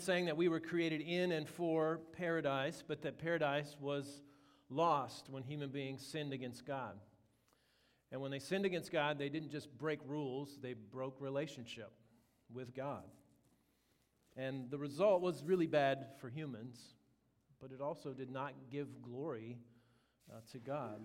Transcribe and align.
saying 0.00 0.26
that 0.26 0.36
we 0.36 0.48
were 0.48 0.60
created 0.60 1.00
in 1.00 1.32
and 1.32 1.48
for 1.48 2.00
paradise, 2.12 2.82
but 2.86 3.02
that 3.02 3.18
paradise 3.18 3.76
was 3.80 4.22
lost 4.70 5.28
when 5.28 5.42
human 5.42 5.70
beings 5.70 6.04
sinned 6.04 6.32
against 6.32 6.66
God. 6.66 6.98
And 8.12 8.20
when 8.20 8.30
they 8.30 8.38
sinned 8.38 8.64
against 8.64 8.92
God, 8.92 9.18
they 9.18 9.28
didn't 9.28 9.50
just 9.50 9.76
break 9.76 9.98
rules, 10.06 10.58
they 10.62 10.74
broke 10.74 11.20
relationship 11.20 11.92
with 12.52 12.74
God. 12.74 13.04
And 14.36 14.70
the 14.70 14.78
result 14.78 15.20
was 15.20 15.42
really 15.44 15.66
bad 15.66 16.06
for 16.20 16.28
humans, 16.28 16.80
but 17.60 17.72
it 17.72 17.80
also 17.80 18.12
did 18.12 18.30
not 18.30 18.52
give 18.70 19.02
glory 19.02 19.58
uh, 20.30 20.40
to 20.52 20.58
God. 20.58 21.00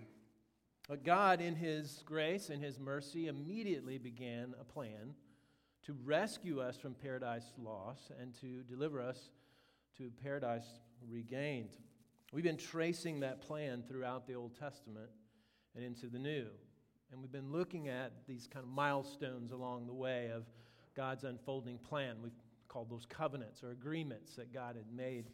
But 0.87 1.03
God, 1.03 1.39
in 1.39 1.55
His 1.55 2.03
grace 2.05 2.49
and 2.49 2.63
His 2.63 2.79
mercy, 2.79 3.27
immediately 3.27 3.97
began 3.97 4.53
a 4.59 4.63
plan 4.63 5.13
to 5.85 5.95
rescue 6.03 6.59
us 6.59 6.77
from 6.77 6.93
paradise 6.93 7.53
lost 7.57 8.11
and 8.19 8.33
to 8.41 8.63
deliver 8.63 9.01
us 9.01 9.31
to 9.97 10.11
paradise 10.23 10.65
regained. 11.09 11.77
We've 12.31 12.43
been 12.43 12.57
tracing 12.57 13.21
that 13.21 13.41
plan 13.41 13.83
throughout 13.87 14.27
the 14.27 14.35
Old 14.35 14.57
Testament 14.59 15.09
and 15.75 15.83
into 15.83 16.07
the 16.07 16.19
New. 16.19 16.45
And 17.11 17.21
we've 17.21 17.31
been 17.31 17.51
looking 17.51 17.87
at 17.87 18.11
these 18.27 18.47
kind 18.47 18.63
of 18.63 18.71
milestones 18.71 19.51
along 19.51 19.87
the 19.87 19.93
way 19.93 20.29
of 20.33 20.43
God's 20.95 21.23
unfolding 21.23 21.79
plan. 21.79 22.17
We've 22.21 22.31
called 22.67 22.89
those 22.89 23.05
covenants 23.07 23.63
or 23.63 23.71
agreements 23.71 24.35
that 24.35 24.53
God 24.53 24.75
had 24.75 24.91
made 24.95 25.31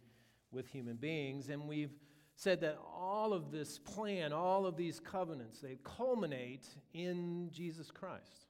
with 0.52 0.67
human 0.67 0.95
beings. 0.95 1.50
And 1.50 1.67
we've 1.67 1.94
said 2.36 2.62
that 2.62 2.77
all 2.98 3.34
of 3.34 3.52
this 3.52 3.77
plan, 3.80 4.31
all 4.31 4.66
of 4.66 4.77
these 4.77 5.00
covenants, 5.00 5.59
they 5.59 5.77
culminate 5.84 6.67
in 6.94 7.50
Jesus 7.52 7.91
Christ. 7.91 8.45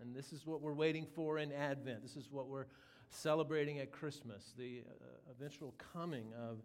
And 0.00 0.14
this 0.14 0.32
is 0.32 0.46
what 0.46 0.60
we're 0.60 0.74
waiting 0.74 1.06
for 1.06 1.38
in 1.38 1.52
Advent. 1.52 2.02
This 2.02 2.16
is 2.16 2.30
what 2.30 2.48
we're 2.48 2.66
celebrating 3.08 3.78
at 3.78 3.92
Christmas, 3.92 4.52
the 4.56 4.82
uh, 4.86 5.30
eventual 5.30 5.74
coming 5.92 6.32
of 6.38 6.58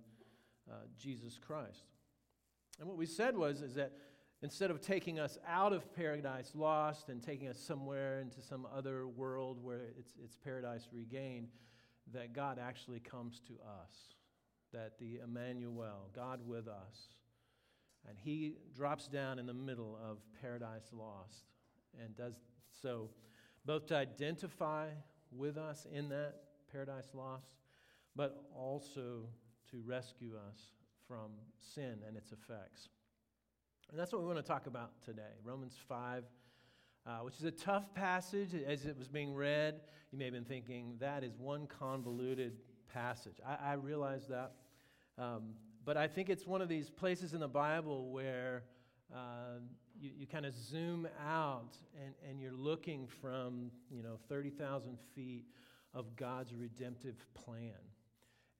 uh, 0.69 0.75
Jesus 0.97 1.39
Christ. 1.39 1.85
And 2.79 2.87
what 2.87 2.97
we 2.97 3.05
said 3.05 3.37
was 3.37 3.61
is 3.61 3.75
that 3.75 3.93
instead 4.41 4.71
of 4.71 4.81
taking 4.81 5.19
us 5.19 5.37
out 5.47 5.71
of 5.71 5.93
paradise 5.95 6.51
lost 6.55 7.09
and 7.09 7.21
taking 7.21 7.47
us 7.47 7.59
somewhere 7.59 8.19
into 8.19 8.41
some 8.41 8.67
other 8.75 9.07
world 9.07 9.59
where 9.61 9.81
it's, 9.97 10.13
it's 10.23 10.35
paradise 10.35 10.87
regained, 10.91 11.49
that 12.13 12.33
God 12.33 12.59
actually 12.59 12.99
comes 12.99 13.39
to 13.47 13.53
us, 13.53 13.93
that 14.73 14.97
the 14.99 15.19
Emmanuel, 15.23 16.09
God 16.13 16.39
with 16.45 16.67
us, 16.67 17.09
and 18.07 18.17
he 18.17 18.55
drops 18.75 19.07
down 19.07 19.37
in 19.37 19.45
the 19.45 19.53
middle 19.53 19.97
of 20.03 20.17
paradise 20.41 20.89
lost 20.91 21.45
and 21.99 22.15
does 22.15 22.35
so 22.81 23.09
both 23.65 23.85
to 23.87 23.95
identify 23.95 24.87
with 25.31 25.57
us 25.57 25.85
in 25.91 26.09
that 26.09 26.35
paradise 26.71 27.11
lost, 27.13 27.55
but 28.15 28.43
also 28.55 29.27
to 29.69 29.81
rescue 29.85 30.33
us 30.49 30.57
from 31.07 31.31
sin 31.59 31.99
and 32.07 32.17
its 32.17 32.31
effects. 32.31 32.89
And 33.89 33.99
that's 33.99 34.11
what 34.11 34.21
we 34.21 34.27
want 34.27 34.39
to 34.39 34.43
talk 34.43 34.67
about 34.67 35.01
today 35.03 35.33
Romans 35.43 35.75
5, 35.87 36.23
uh, 37.05 37.11
which 37.19 37.35
is 37.35 37.43
a 37.43 37.51
tough 37.51 37.93
passage. 37.93 38.53
As 38.53 38.85
it 38.85 38.97
was 38.97 39.07
being 39.07 39.33
read, 39.33 39.81
you 40.11 40.17
may 40.17 40.25
have 40.25 40.33
been 40.33 40.45
thinking, 40.45 40.95
that 40.99 41.23
is 41.23 41.37
one 41.37 41.67
convoluted 41.67 42.53
passage. 42.93 43.35
I, 43.45 43.71
I 43.71 43.73
realize 43.73 44.27
that. 44.27 44.53
Um, 45.17 45.53
but 45.83 45.97
I 45.97 46.07
think 46.07 46.29
it's 46.29 46.45
one 46.45 46.61
of 46.61 46.69
these 46.69 46.89
places 46.89 47.33
in 47.33 47.39
the 47.39 47.47
Bible 47.47 48.11
where 48.11 48.63
uh, 49.13 49.59
you, 50.01 50.11
you 50.17 50.27
kind 50.27 50.45
of 50.45 50.53
zoom 50.55 51.07
out 51.25 51.77
and, 52.03 52.13
and 52.27 52.41
you're 52.41 52.51
looking 52.51 53.07
from, 53.21 53.71
you 53.89 54.01
know, 54.01 54.17
30,000 54.27 54.97
feet 55.15 55.45
of 55.93 56.15
God's 56.15 56.53
redemptive 56.55 57.15
plan. 57.33 57.73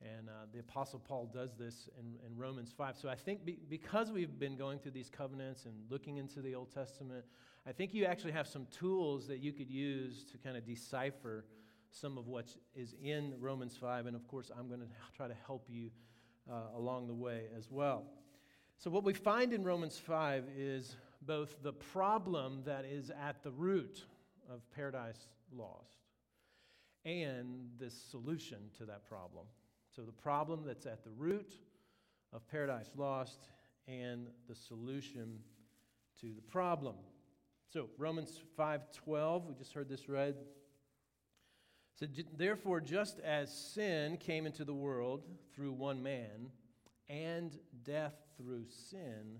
And 0.02 0.30
uh, 0.30 0.46
the 0.54 0.60
Apostle 0.60 1.00
Paul 1.00 1.30
does 1.34 1.56
this 1.56 1.90
in, 2.00 2.16
in 2.26 2.38
Romans 2.38 2.74
5. 2.76 2.96
So 2.98 3.10
I 3.10 3.16
think 3.16 3.46
be, 3.46 3.60
because 3.70 4.12
we've 4.12 4.40
been 4.40 4.56
going 4.56 4.80
through 4.80 4.92
these 4.92 5.10
covenants 5.10 5.66
and 5.66 5.74
looking 5.90 6.18
into 6.18 6.42
the 6.42 6.56
Old 6.56 6.74
Testament, 6.74 7.26
I 7.68 7.72
think 7.72 7.94
you 7.94 8.06
actually 8.06 8.32
have 8.32 8.48
some 8.48 8.68
tools 8.72 9.28
that 9.28 9.40
you 9.40 9.52
could 9.52 9.70
use 9.70 10.24
to 10.32 10.38
kind 10.38 10.58
of 10.58 10.66
decipher 10.66 11.46
some 11.92 12.18
of 12.18 12.28
what 12.28 12.48
is 12.76 12.96
in 13.04 13.34
Romans 13.40 13.78
5. 13.78 14.08
And 14.08 14.16
of 14.16 14.28
course, 14.28 14.52
I'm 14.58 14.68
going 14.68 14.80
to 14.80 14.88
try 15.16 15.28
to 15.28 15.36
help 15.46 15.66
you 15.70 15.90
uh, 16.50 16.76
along 16.76 17.08
the 17.08 17.14
way 17.14 17.44
as 17.58 17.70
well. 17.70 18.06
So, 18.78 18.90
what 18.90 19.04
we 19.04 19.14
find 19.14 19.54
in 19.54 19.64
Romans 19.64 20.00
5 20.00 20.46
is 20.58 20.96
both 21.22 21.62
the 21.62 21.74
problem 21.74 22.64
that 22.66 22.86
is 22.86 23.12
at 23.12 23.44
the 23.44 23.52
root 23.52 24.06
of 24.50 24.62
paradise 24.72 25.28
lost 25.56 26.08
and 27.06 27.70
the 27.80 27.90
solution 27.90 28.58
to 28.78 28.86
that 28.86 29.06
problem. 29.06 29.46
So, 29.96 30.04
the 30.04 30.12
problem 30.12 30.64
that's 30.66 30.86
at 30.86 31.04
the 31.04 31.10
root 31.12 31.58
of 32.34 32.48
paradise 32.48 32.92
lost 32.96 33.50
and 33.88 34.28
the 34.48 34.56
solution 34.56 35.40
to 36.22 36.34
the 36.34 36.42
problem. 36.42 36.96
So, 37.70 37.90
Romans 37.98 38.40
5:12, 38.58 39.46
we 39.46 39.56
just 39.56 39.74
heard 39.74 39.90
this 39.90 40.08
read. 40.08 40.36
So, 41.96 42.06
therefore, 42.38 42.80
just 42.80 43.20
as 43.20 43.56
sin 43.56 44.18
came 44.18 44.46
into 44.46 44.66
the 44.66 44.74
world 44.74 45.28
through 45.54 45.74
one 45.74 46.02
man, 46.02 46.52
and 47.10 47.60
death 47.84 48.16
through 48.38 48.66
sin, 48.66 49.40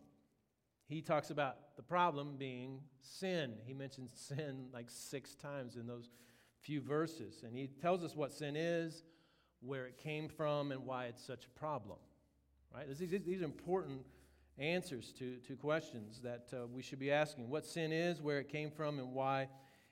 He 0.91 1.01
talks 1.01 1.29
about 1.29 1.55
the 1.77 1.83
problem 1.83 2.35
being 2.37 2.81
sin. 3.01 3.53
He 3.65 3.73
mentions 3.73 4.11
sin 4.13 4.65
like 4.73 4.87
six 4.89 5.35
times 5.35 5.77
in 5.77 5.87
those 5.87 6.09
few 6.59 6.81
verses. 6.81 7.43
And 7.43 7.55
he 7.55 7.67
tells 7.67 8.03
us 8.03 8.13
what 8.13 8.33
sin 8.33 8.57
is, 8.57 9.03
where 9.61 9.85
it 9.85 9.97
came 9.97 10.27
from 10.27 10.73
and 10.73 10.85
why 10.85 11.05
it's 11.05 11.25
such 11.25 11.45
a 11.45 11.49
problem. 11.57 11.97
Right? 12.75 12.85
These, 12.97 13.11
these 13.25 13.41
are 13.41 13.45
important 13.45 14.01
answers 14.57 15.13
to, 15.19 15.37
to 15.47 15.55
questions 15.55 16.19
that 16.25 16.49
uh, 16.51 16.67
we 16.67 16.81
should 16.81 16.99
be 16.99 17.09
asking. 17.09 17.49
What 17.49 17.65
sin 17.65 17.93
is, 17.93 18.21
where 18.21 18.39
it 18.39 18.49
came 18.49 18.69
from, 18.69 18.99
and 18.99 19.13
why 19.13 19.47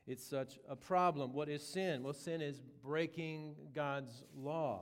it's 0.05 0.25
such 0.25 0.59
a 0.67 0.75
problem. 0.75 1.31
What 1.31 1.47
is 1.47 1.66
sin? 1.66 2.03
Well, 2.03 2.13
sin 2.13 2.41
is 2.41 2.59
breaking 2.83 3.55
God's 3.73 4.25
law. 4.35 4.81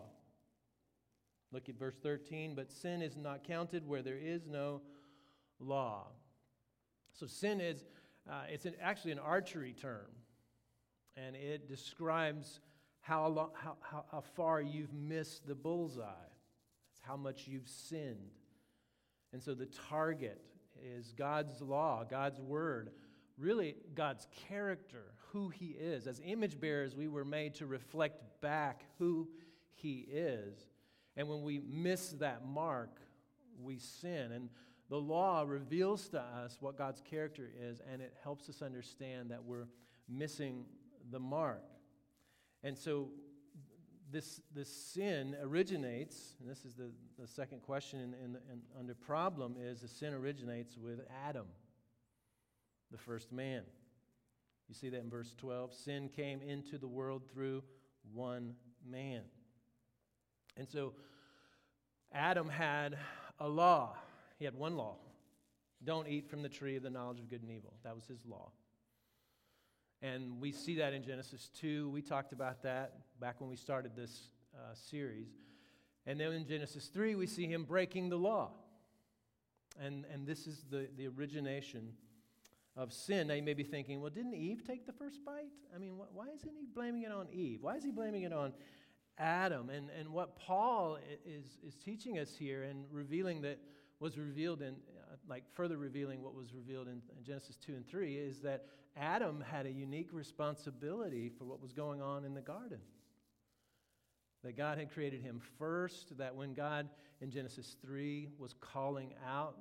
Look 1.51 1.69
at 1.69 1.77
verse 1.77 1.97
13. 2.01 2.55
But 2.55 2.71
sin 2.71 3.03
is 3.03 3.15
not 3.15 3.43
counted 3.43 3.87
where 3.87 4.01
there 4.01 4.17
is 4.17 4.47
no 4.47 4.81
law. 5.59 6.07
So 7.13 7.25
sin 7.25 7.59
is, 7.59 7.83
uh, 8.29 8.43
it's 8.49 8.65
an, 8.65 8.75
actually 8.81 9.11
an 9.11 9.19
archery 9.19 9.73
term, 9.73 10.07
and 11.15 11.35
it 11.35 11.67
describes 11.67 12.59
how, 13.01 13.51
how, 13.55 13.77
how, 13.81 14.05
how 14.11 14.21
far 14.35 14.61
you've 14.61 14.93
missed 14.93 15.47
the 15.47 15.55
bullseye. 15.55 16.03
It's 16.91 17.01
how 17.01 17.17
much 17.17 17.47
you've 17.47 17.67
sinned. 17.67 18.31
And 19.33 19.41
so 19.41 19.53
the 19.53 19.67
target 19.89 20.41
is 20.83 21.13
God's 21.13 21.61
law, 21.61 22.03
God's 22.03 22.39
word, 22.39 22.91
really 23.37 23.75
God's 23.95 24.27
character, 24.47 25.05
who 25.31 25.49
He 25.49 25.67
is. 25.67 26.07
As 26.07 26.21
image 26.25 26.59
bearers, 26.59 26.95
we 26.95 27.07
were 27.07 27.25
made 27.25 27.55
to 27.55 27.65
reflect 27.65 28.41
back 28.41 28.83
who 28.97 29.27
He 29.73 30.05
is. 30.09 30.57
And 31.15 31.27
when 31.27 31.41
we 31.41 31.59
miss 31.59 32.09
that 32.19 32.45
mark, 32.45 32.99
we 33.61 33.79
sin. 33.79 34.31
And 34.31 34.49
the 34.89 34.97
law 34.97 35.43
reveals 35.45 36.07
to 36.09 36.21
us 36.21 36.57
what 36.61 36.77
God's 36.77 37.01
character 37.01 37.49
is, 37.59 37.81
and 37.91 38.01
it 38.01 38.13
helps 38.23 38.49
us 38.49 38.61
understand 38.61 39.31
that 39.31 39.43
we're 39.43 39.67
missing 40.07 40.65
the 41.11 41.19
mark. 41.19 41.63
And 42.63 42.77
so 42.77 43.09
this, 44.11 44.41
this 44.55 44.69
sin 44.69 45.35
originates, 45.41 46.35
and 46.39 46.49
this 46.49 46.63
is 46.63 46.75
the, 46.75 46.91
the 47.19 47.27
second 47.27 47.61
question 47.61 47.99
in, 47.99 48.13
in, 48.13 48.35
in, 48.51 48.61
under 48.79 48.95
problem, 48.95 49.55
is 49.59 49.81
the 49.81 49.87
sin 49.87 50.13
originates 50.13 50.77
with 50.77 51.01
Adam, 51.27 51.47
the 52.91 52.97
first 52.97 53.31
man. 53.31 53.63
You 54.69 54.75
see 54.75 54.89
that 54.89 55.01
in 55.01 55.09
verse 55.09 55.33
12. 55.37 55.73
Sin 55.73 56.09
came 56.09 56.41
into 56.41 56.77
the 56.77 56.87
world 56.87 57.23
through 57.31 57.63
one 58.13 58.55
man. 58.85 59.21
And 60.55 60.67
so 60.67 60.93
Adam 62.13 62.49
had 62.49 62.97
a 63.39 63.47
law. 63.47 63.95
He 64.37 64.45
had 64.45 64.55
one 64.55 64.77
law 64.77 64.97
don't 65.83 66.07
eat 66.07 66.29
from 66.29 66.41
the 66.41 66.49
tree 66.49 66.75
of 66.75 66.83
the 66.83 66.89
knowledge 66.89 67.19
of 67.19 67.29
good 67.29 67.41
and 67.41 67.51
evil. 67.51 67.73
That 67.83 67.95
was 67.95 68.05
his 68.05 68.25
law. 68.25 68.51
And 70.01 70.39
we 70.39 70.51
see 70.51 70.75
that 70.75 70.93
in 70.93 71.03
Genesis 71.03 71.49
2. 71.59 71.89
We 71.89 72.01
talked 72.01 72.33
about 72.33 72.63
that 72.63 72.93
back 73.19 73.39
when 73.39 73.49
we 73.49 73.55
started 73.55 73.95
this 73.95 74.29
uh, 74.55 74.73
series. 74.73 75.27
And 76.05 76.19
then 76.19 76.31
in 76.33 76.47
Genesis 76.47 76.87
3, 76.87 77.15
we 77.15 77.27
see 77.27 77.47
him 77.47 77.63
breaking 77.63 78.09
the 78.09 78.17
law. 78.17 78.51
And, 79.79 80.05
and 80.11 80.25
this 80.25 80.47
is 80.47 80.65
the, 80.69 80.87
the 80.97 81.07
origination 81.07 81.93
of 82.75 82.93
sin. 82.93 83.27
Now 83.27 83.35
you 83.35 83.43
may 83.43 83.53
be 83.53 83.63
thinking, 83.63 84.01
well, 84.01 84.11
didn't 84.11 84.35
Eve 84.35 84.63
take 84.65 84.85
the 84.85 84.93
first 84.93 85.23
bite? 85.25 85.51
I 85.75 85.77
mean, 85.77 85.93
wh- 85.93 86.15
why 86.15 86.27
isn't 86.35 86.51
he 86.55 86.65
blaming 86.73 87.03
it 87.03 87.11
on 87.11 87.27
Eve? 87.31 87.59
Why 87.61 87.75
is 87.75 87.83
he 87.83 87.91
blaming 87.91 88.23
it 88.23 88.33
on 88.33 88.53
Adam? 89.17 89.69
And, 89.69 89.89
and 89.99 90.09
what 90.09 90.35
Paul 90.35 90.97
is, 91.25 91.57
is 91.65 91.75
teaching 91.75 92.17
us 92.17 92.35
here 92.35 92.63
and 92.63 92.85
revealing 92.91 93.41
that 93.41 93.59
was 93.99 94.17
revealed 94.17 94.61
in, 94.61 94.73
uh, 94.73 95.15
like 95.27 95.43
further 95.53 95.77
revealing 95.77 96.21
what 96.21 96.35
was 96.35 96.53
revealed 96.53 96.87
in, 96.87 97.01
in 97.17 97.23
Genesis 97.23 97.57
2 97.57 97.73
and 97.73 97.87
3, 97.87 98.15
is 98.15 98.39
that 98.41 98.65
Adam 98.95 99.43
had 99.49 99.65
a 99.65 99.71
unique 99.71 100.09
responsibility 100.11 101.29
for 101.29 101.45
what 101.45 101.61
was 101.61 101.73
going 101.73 102.01
on 102.01 102.25
in 102.25 102.33
the 102.33 102.41
garden. 102.41 102.79
That 104.43 104.55
God 104.55 104.77
had 104.77 104.91
created 104.91 105.21
him 105.21 105.41
first, 105.57 106.17
that 106.17 106.35
when 106.35 106.53
God 106.53 106.89
in 107.21 107.31
Genesis 107.31 107.75
3 107.81 108.29
was 108.37 108.53
calling 108.59 109.13
out 109.27 109.57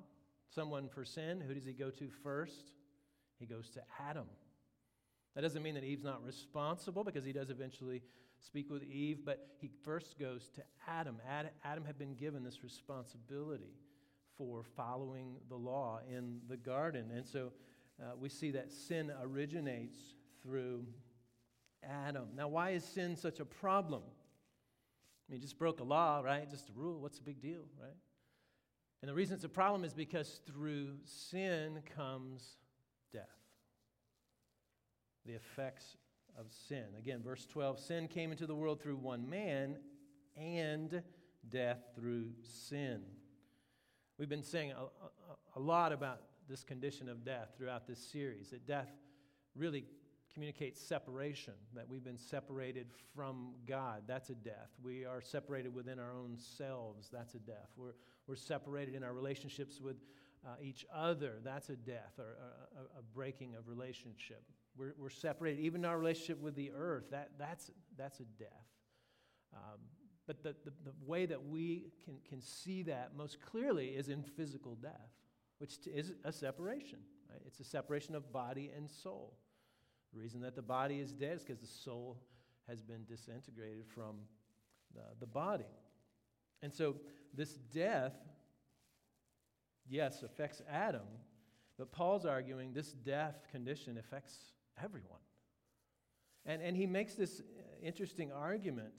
someone 0.55 0.89
for 0.89 1.05
sin, 1.05 1.41
who 1.41 1.55
does 1.55 1.65
he 1.65 1.73
go 1.73 1.91
to 1.91 2.09
first? 2.23 2.73
He 3.39 3.47
goes 3.47 3.71
to 3.71 3.81
Adam. 4.09 4.27
That 5.35 5.43
doesn't 5.43 5.63
mean 5.63 5.75
that 5.75 5.85
Eve's 5.85 6.05
not 6.05 6.25
responsible 6.25 7.05
because 7.05 7.25
he 7.25 7.33
does 7.33 7.51
eventually 7.51 8.03
speak 8.41 8.71
with 8.71 8.83
Eve, 8.85 9.21
but 9.25 9.49
he 9.59 9.71
first 9.83 10.19
goes 10.19 10.51
to 10.55 10.63
Adam. 10.87 11.17
Adam 11.65 11.85
had 11.85 11.99
been 11.99 12.15
given 12.15 12.45
this 12.45 12.63
responsibility 12.63 13.75
for 14.37 14.63
following 14.77 15.37
the 15.49 15.57
law 15.57 16.01
in 16.11 16.41
the 16.49 16.57
garden. 16.57 17.11
And 17.15 17.27
so 17.27 17.53
uh, 18.01 18.13
we 18.19 18.29
see 18.29 18.51
that 18.53 18.71
sin 18.73 19.13
originates 19.23 19.97
through 20.43 20.87
Adam. 21.83 22.29
Now, 22.37 22.49
why 22.49 22.71
is 22.71 22.85
sin 22.85 23.17
such 23.17 23.41
a 23.41 23.45
problem? 23.45 24.03
I 25.29 25.33
mean, 25.33 25.41
just 25.41 25.59
broke 25.59 25.81
a 25.81 25.85
law, 25.85 26.21
right? 26.21 26.49
Just 26.51 26.69
a 26.69 26.73
rule. 26.73 27.01
What's 27.01 27.19
the 27.19 27.25
big 27.25 27.41
deal, 27.41 27.63
right? 27.81 27.97
And 29.03 29.09
the 29.09 29.15
reason 29.15 29.35
it's 29.35 29.45
a 29.45 29.49
problem 29.49 29.85
is 29.85 29.95
because 29.95 30.41
through 30.47 30.97
sin 31.05 31.81
comes 31.95 32.57
death. 33.13 33.23
The 35.25 35.35
effects 35.35 35.97
of 36.39 36.47
sin. 36.69 36.85
Again, 36.99 37.23
verse 37.23 37.47
12 37.47 37.81
sin 37.81 38.09
came 38.09 38.31
into 38.31 38.47
the 38.47 38.55
world 38.55 38.81
through 38.81 38.97
one 38.97 39.29
man, 39.29 39.79
and 40.37 41.03
death 41.49 41.79
through 41.95 42.29
sin. 42.43 43.03
We've 44.19 44.29
been 44.29 44.43
saying 44.43 44.73
a, 44.73 44.83
a, 44.83 45.59
a, 45.59 45.61
lot 45.61 45.93
about 45.93 46.21
this 46.49 46.65
condition 46.65 47.09
of 47.09 47.25
death 47.25 47.51
throughout 47.59 47.87
this 47.87 47.99
series, 47.99 48.51
that 48.51 48.67
death 48.67 48.89
really 49.55 49.85
communicates 50.33 50.81
separation, 50.81 51.53
that 51.75 51.89
we've 51.89 52.05
been 52.05 52.19
separated 52.19 52.87
from 53.15 53.53
God. 53.67 54.03
That's 54.07 54.31
a 54.31 54.35
death. 54.35 54.71
We 54.83 55.05
are 55.05 55.21
separated 55.21 55.75
within 55.75 55.99
our 55.99 56.13
own 56.13 56.37
selves. 56.39 57.09
That's 57.13 57.35
a 57.35 57.39
death. 57.39 57.71
We're, 57.77 57.95
we're 58.27 58.37
separated 58.37 58.95
in 58.95 59.03
our 59.03 59.13
relationships 59.13 59.81
with 59.81 59.97
uh, 60.47 60.51
each 60.63 60.87
other. 60.95 61.35
That's 61.43 61.69
a 61.69 61.77
death 61.77 62.15
or 62.19 62.37
a, 62.77 62.99
a, 62.99 63.03
breaking 63.15 63.55
of 63.55 63.69
relationship. 63.69 64.43
We're, 64.77 64.95
we're 64.99 65.11
separated, 65.11 65.61
even 65.61 65.83
in 65.83 65.91
our 65.91 65.99
relationship 65.99 66.41
with 66.41 66.55
the 66.55 66.71
earth. 66.75 67.11
That, 67.11 67.31
that's, 67.39 67.71
that's 67.97 68.21
a 68.21 68.27
death. 68.39 68.49
Um, 69.55 69.81
but 70.27 70.43
the, 70.43 70.55
the, 70.65 70.73
the, 70.85 70.93
way 71.05 71.27
that 71.27 71.47
we 71.47 71.93
can, 72.05 72.17
can 72.29 72.41
see 72.41 72.83
that 72.85 73.13
most 73.17 73.41
clearly 73.41 73.89
is 73.89 74.09
in 74.09 74.23
physical 74.23 74.75
death, 74.75 75.11
which 75.59 75.75
is 75.87 76.13
a 76.25 76.33
separation. 76.33 76.99
Right? 77.31 77.41
It's 77.47 77.61
a 77.61 77.65
separation 77.65 78.15
of 78.15 78.33
body 78.33 78.73
and 78.77 78.91
soul. 78.91 79.35
The 80.13 80.21
reason 80.21 80.41
that 80.41 80.57
the 80.57 80.63
body 80.63 80.99
is 80.99 81.13
dead 81.13 81.37
is 81.37 81.45
because 81.45 81.61
the 81.61 81.67
soul 81.67 82.19
has 82.69 82.83
been 82.83 83.05
disintegrated 83.05 83.87
from 83.87 84.17
the, 84.95 85.03
the 85.21 85.27
body. 85.27 85.65
And 86.63 86.73
so 86.73 86.97
this 87.35 87.53
death, 87.53 88.15
yes, 89.89 90.23
affects 90.23 90.63
Adam, 90.69 91.07
but 91.79 91.93
Paul's 91.93 92.25
arguing 92.25 92.73
this 92.73 92.93
death 92.93 93.37
condition 93.53 93.99
affects 93.99 94.37
everyone. 94.83 95.21
And, 96.47 96.63
and 96.63 96.77
he 96.77 96.87
makes 96.87 97.15
this 97.15 97.43
interesting 97.83 98.33
argument. 98.33 98.93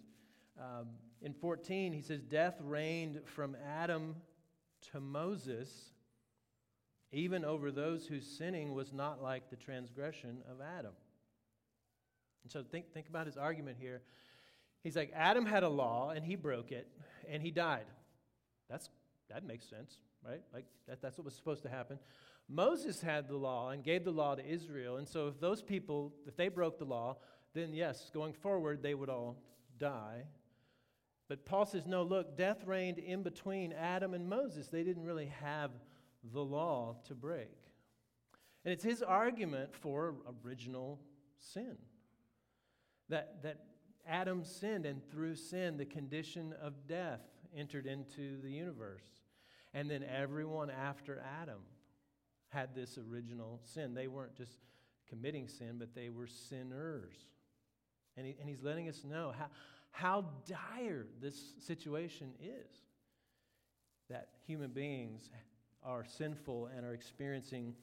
Um, 0.60 0.88
in 1.22 1.34
14, 1.34 1.94
he 1.94 2.02
says, 2.02 2.22
Death 2.22 2.56
reigned 2.62 3.22
from 3.26 3.56
Adam 3.66 4.16
to 4.92 5.00
Moses, 5.00 5.70
even 7.12 7.44
over 7.44 7.72
those 7.72 8.06
whose 8.06 8.26
sinning 8.26 8.74
was 8.74 8.94
not 8.94 9.22
like 9.22 9.50
the 9.50 9.56
transgression 9.56 10.40
of 10.50 10.58
Adam. 10.62 10.94
And 12.44 12.52
so 12.52 12.64
think, 12.64 12.94
think 12.94 13.10
about 13.10 13.26
his 13.26 13.38
argument 13.38 13.78
here. 13.80 14.02
He's 14.84 14.96
like, 14.96 15.12
Adam 15.14 15.46
had 15.46 15.64
a 15.64 15.70
law 15.70 16.12
and 16.12 16.24
he 16.24 16.36
broke 16.36 16.72
it 16.72 16.88
and 17.28 17.42
he 17.42 17.52
died. 17.52 17.86
That's, 18.70 18.90
that 19.30 19.46
makes 19.46 19.68
sense, 19.68 19.98
right? 20.26 20.42
Like, 20.54 20.66
that, 20.88 21.02
that's 21.02 21.18
what 21.18 21.26
was 21.26 21.36
supposed 21.36 21.64
to 21.64 21.70
happen. 21.70 22.00
Moses 22.48 23.02
had 23.02 23.28
the 23.28 23.36
law 23.36 23.72
and 23.72 23.84
gave 23.84 24.06
the 24.06 24.12
law 24.12 24.36
to 24.36 24.46
Israel. 24.46 24.98
And 24.98 25.08
so 25.08 25.28
if 25.28 25.40
those 25.40 25.62
people, 25.62 26.14
if 26.26 26.38
they 26.38 26.48
broke 26.48 26.78
the 26.78 26.86
law, 26.86 27.18
then 27.54 27.74
yes, 27.74 28.10
going 28.14 28.34
forward, 28.34 28.82
they 28.82 28.94
would 28.94 29.10
all 29.10 29.36
die. 29.78 30.24
But 31.28 31.46
Paul 31.46 31.66
says, 31.66 31.86
no, 31.86 32.04
look, 32.04 32.38
death 32.38 32.64
reigned 32.66 33.00
in 33.00 33.22
between 33.22 33.74
Adam 33.74 34.14
and 34.14 34.30
Moses. 34.30 34.68
They 34.68 34.84
didn't 34.84 35.04
really 35.04 35.32
have 35.42 35.72
the 36.34 36.44
law 36.44 36.96
to 37.06 37.16
break. 37.16 37.52
And 38.64 38.74
it's 38.74 38.84
his 38.84 39.02
argument 39.02 39.76
for 39.76 40.16
original 40.46 41.00
sin. 41.38 41.78
That, 43.10 43.44
that 43.44 43.60
Adam 44.08 44.44
sinned, 44.44 44.86
and 44.86 45.02
through 45.10 45.36
sin, 45.36 45.78
the 45.78 45.86
condition 45.86 46.54
of 46.62 46.88
death 46.88 47.22
entered 47.56 47.86
into 47.86 48.42
the 48.42 48.50
universe. 48.50 49.06
And 49.74 49.90
then 49.90 50.04
everyone 50.04 50.70
after 50.70 51.22
Adam 51.42 51.60
had 52.50 52.74
this 52.74 52.98
original 52.98 53.60
sin. 53.64 53.94
They 53.94 54.08
weren't 54.08 54.36
just 54.36 54.60
committing 55.10 55.48
sin, 55.48 55.76
but 55.78 55.94
they 55.94 56.10
were 56.10 56.28
sinners. 56.28 57.16
And, 58.16 58.26
he, 58.26 58.36
and 58.40 58.50
he's 58.50 58.64
letting 58.64 58.90
us 58.90 59.04
know 59.04 59.34
how, 59.38 59.48
how 59.98 60.24
dire 60.46 61.08
this 61.20 61.56
situation 61.58 62.30
is 62.40 62.70
that 64.12 64.30
human 64.46 64.70
beings 64.70 65.32
are 65.84 66.06
sinful 66.06 66.70
and 66.76 66.86
are 66.86 66.94
experiencing 66.94 67.74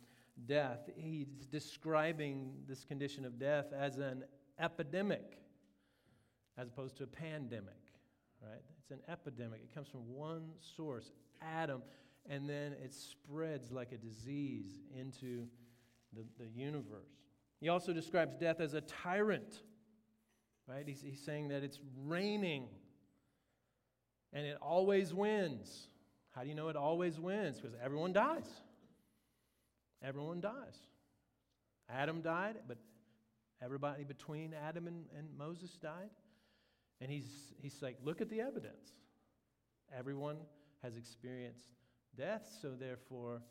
death. 0.47 0.89
He's 0.95 1.27
describing 1.51 2.53
this 2.69 2.85
condition 2.85 3.25
of 3.25 3.37
death 3.37 3.67
as 3.77 3.99
an 3.99 4.23
epidemic 4.61 5.41
as 6.57 6.69
opposed 6.69 6.97
to 6.99 7.03
a 7.03 7.09
pandemic, 7.09 7.83
right? 8.41 8.63
It's 8.79 8.93
an 8.93 9.01
epidemic. 9.09 9.61
It 9.65 9.75
comes 9.75 9.89
from 9.89 10.09
one 10.15 10.51
source, 10.77 11.11
Adam, 11.43 11.83
and 12.31 12.49
then 12.49 12.77
it 12.81 12.94
spreads 12.94 13.73
like 13.73 13.91
a 13.91 13.97
disease 13.97 14.85
into 14.97 15.49
the, 16.13 16.25
the 16.39 16.47
universe. 16.47 17.11
He 17.61 17.69
also 17.69 17.93
describes 17.93 18.37
death 18.37 18.61
as 18.61 18.75
a 18.75 18.83
tyrant, 18.83 19.63
right? 20.67 20.85
He's, 20.87 21.03
he's 21.03 21.21
saying 21.21 21.49
that 21.49 21.63
it's 21.63 21.79
reigning 22.06 22.69
and 24.33 24.47
it 24.47 24.59
always 24.61 25.15
wins. 25.15 25.89
How 26.35 26.43
do 26.43 26.49
you 26.49 26.55
know 26.55 26.69
it 26.69 26.77
always 26.77 27.21
wins? 27.21 27.61
Because 27.61 27.77
everyone 27.83 28.13
dies. 28.13 28.49
Everyone 30.03 30.41
dies. 30.41 30.77
Adam 31.89 32.21
died, 32.21 32.56
but 32.67 32.79
everybody 33.63 34.05
between 34.05 34.53
Adam 34.67 34.87
and, 34.87 35.05
and 35.17 35.29
Moses 35.39 35.71
died. 35.81 36.11
And 37.01 37.11
he's, 37.11 37.53
he's 37.61 37.81
like, 37.83 37.99
look 38.03 38.21
at 38.21 38.29
the 38.29 38.41
evidence. 38.41 38.93
Everyone 39.97 40.37
has 40.83 40.97
experienced 40.97 41.69
death, 42.17 42.49
so 42.61 42.71
therefore 42.79 43.43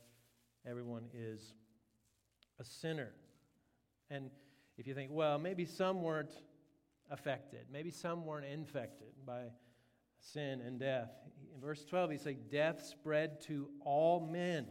everyone 0.66 1.04
is 1.14 1.54
a 2.60 2.64
sinner. 2.64 3.12
And 4.10 4.30
if 4.78 4.88
you 4.88 4.94
think, 4.94 5.12
well, 5.14 5.38
maybe 5.38 5.66
some 5.66 6.02
weren't 6.02 6.32
affected, 7.14 7.68
maybe 7.72 7.92
some 7.92 8.26
weren't 8.26 8.46
infected 8.46 9.14
by 9.26 9.44
sin 10.20 10.62
and 10.62 10.80
death. 10.80 11.12
In 11.54 11.62
verse 11.62 11.86
12, 11.86 12.12
he 12.12 12.18
says, 12.18 12.36
Death 12.52 12.84
spread 12.84 13.40
to 13.42 13.70
all 13.86 14.20
men 14.20 14.66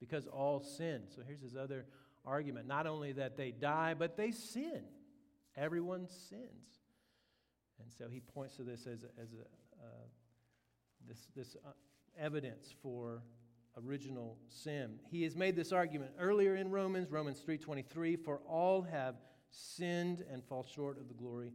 because 0.00 0.26
all 0.26 0.60
sin. 0.60 1.02
So 1.14 1.22
here's 1.26 1.42
his 1.42 1.54
other 1.54 1.86
argument 2.24 2.66
not 2.66 2.86
only 2.86 3.12
that 3.12 3.36
they 3.36 3.50
die, 3.50 3.94
but 3.94 4.16
they 4.16 4.30
sin. 4.30 4.82
Everyone 5.56 6.08
sins. 6.08 6.80
And 7.80 7.92
so 7.96 8.08
he 8.08 8.20
points 8.20 8.56
to 8.56 8.62
this 8.62 8.86
as, 8.86 9.04
a, 9.04 9.20
as 9.20 9.32
a, 9.32 9.84
uh, 9.84 10.06
this, 11.06 11.28
this 11.36 11.56
uh, 11.64 11.70
evidence 12.18 12.74
for 12.82 13.22
original 13.86 14.38
sin. 14.48 14.98
He 15.10 15.22
has 15.22 15.36
made 15.36 15.56
this 15.56 15.72
argument 15.72 16.12
earlier 16.18 16.56
in 16.56 16.70
Romans, 16.70 17.10
Romans 17.10 17.40
3:23, 17.46 18.18
for 18.18 18.38
all 18.48 18.82
have 18.82 19.16
sinned 19.50 20.24
and 20.30 20.44
fall 20.44 20.64
short 20.64 20.98
of 20.98 21.08
the 21.08 21.14
glory 21.14 21.52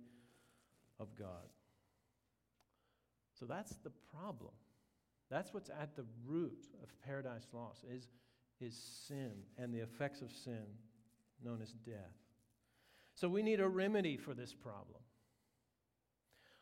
of 0.99 1.15
God. 1.15 1.49
So 3.39 3.45
that's 3.45 3.75
the 3.83 3.91
problem. 4.15 4.53
That's 5.29 5.53
what's 5.53 5.69
at 5.69 5.95
the 5.95 6.05
root 6.25 6.67
of 6.81 6.89
paradise 7.05 7.47
lost 7.53 7.83
is, 7.91 8.07
is 8.59 8.77
sin 9.07 9.31
and 9.57 9.73
the 9.73 9.79
effects 9.79 10.21
of 10.21 10.31
sin 10.31 10.65
known 11.43 11.61
as 11.61 11.71
death. 11.71 12.13
So 13.15 13.27
we 13.27 13.43
need 13.43 13.59
a 13.59 13.67
remedy 13.67 14.17
for 14.17 14.33
this 14.33 14.53
problem. 14.53 15.01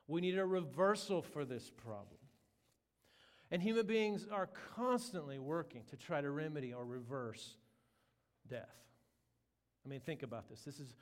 We 0.07 0.21
need 0.21 0.37
a 0.37 0.45
reversal 0.45 1.21
for 1.21 1.45
this 1.45 1.69
problem. 1.69 2.19
And 3.51 3.61
human 3.61 3.85
beings 3.85 4.27
are 4.31 4.49
constantly 4.75 5.37
working 5.37 5.83
to 5.89 5.97
try 5.97 6.21
to 6.21 6.29
remedy 6.31 6.73
or 6.73 6.85
reverse 6.85 7.55
death. 8.49 8.75
I 9.85 9.89
mean, 9.89 9.99
think 9.99 10.23
about 10.23 10.49
this. 10.49 10.61
This 10.61 10.79
is, 10.79 10.93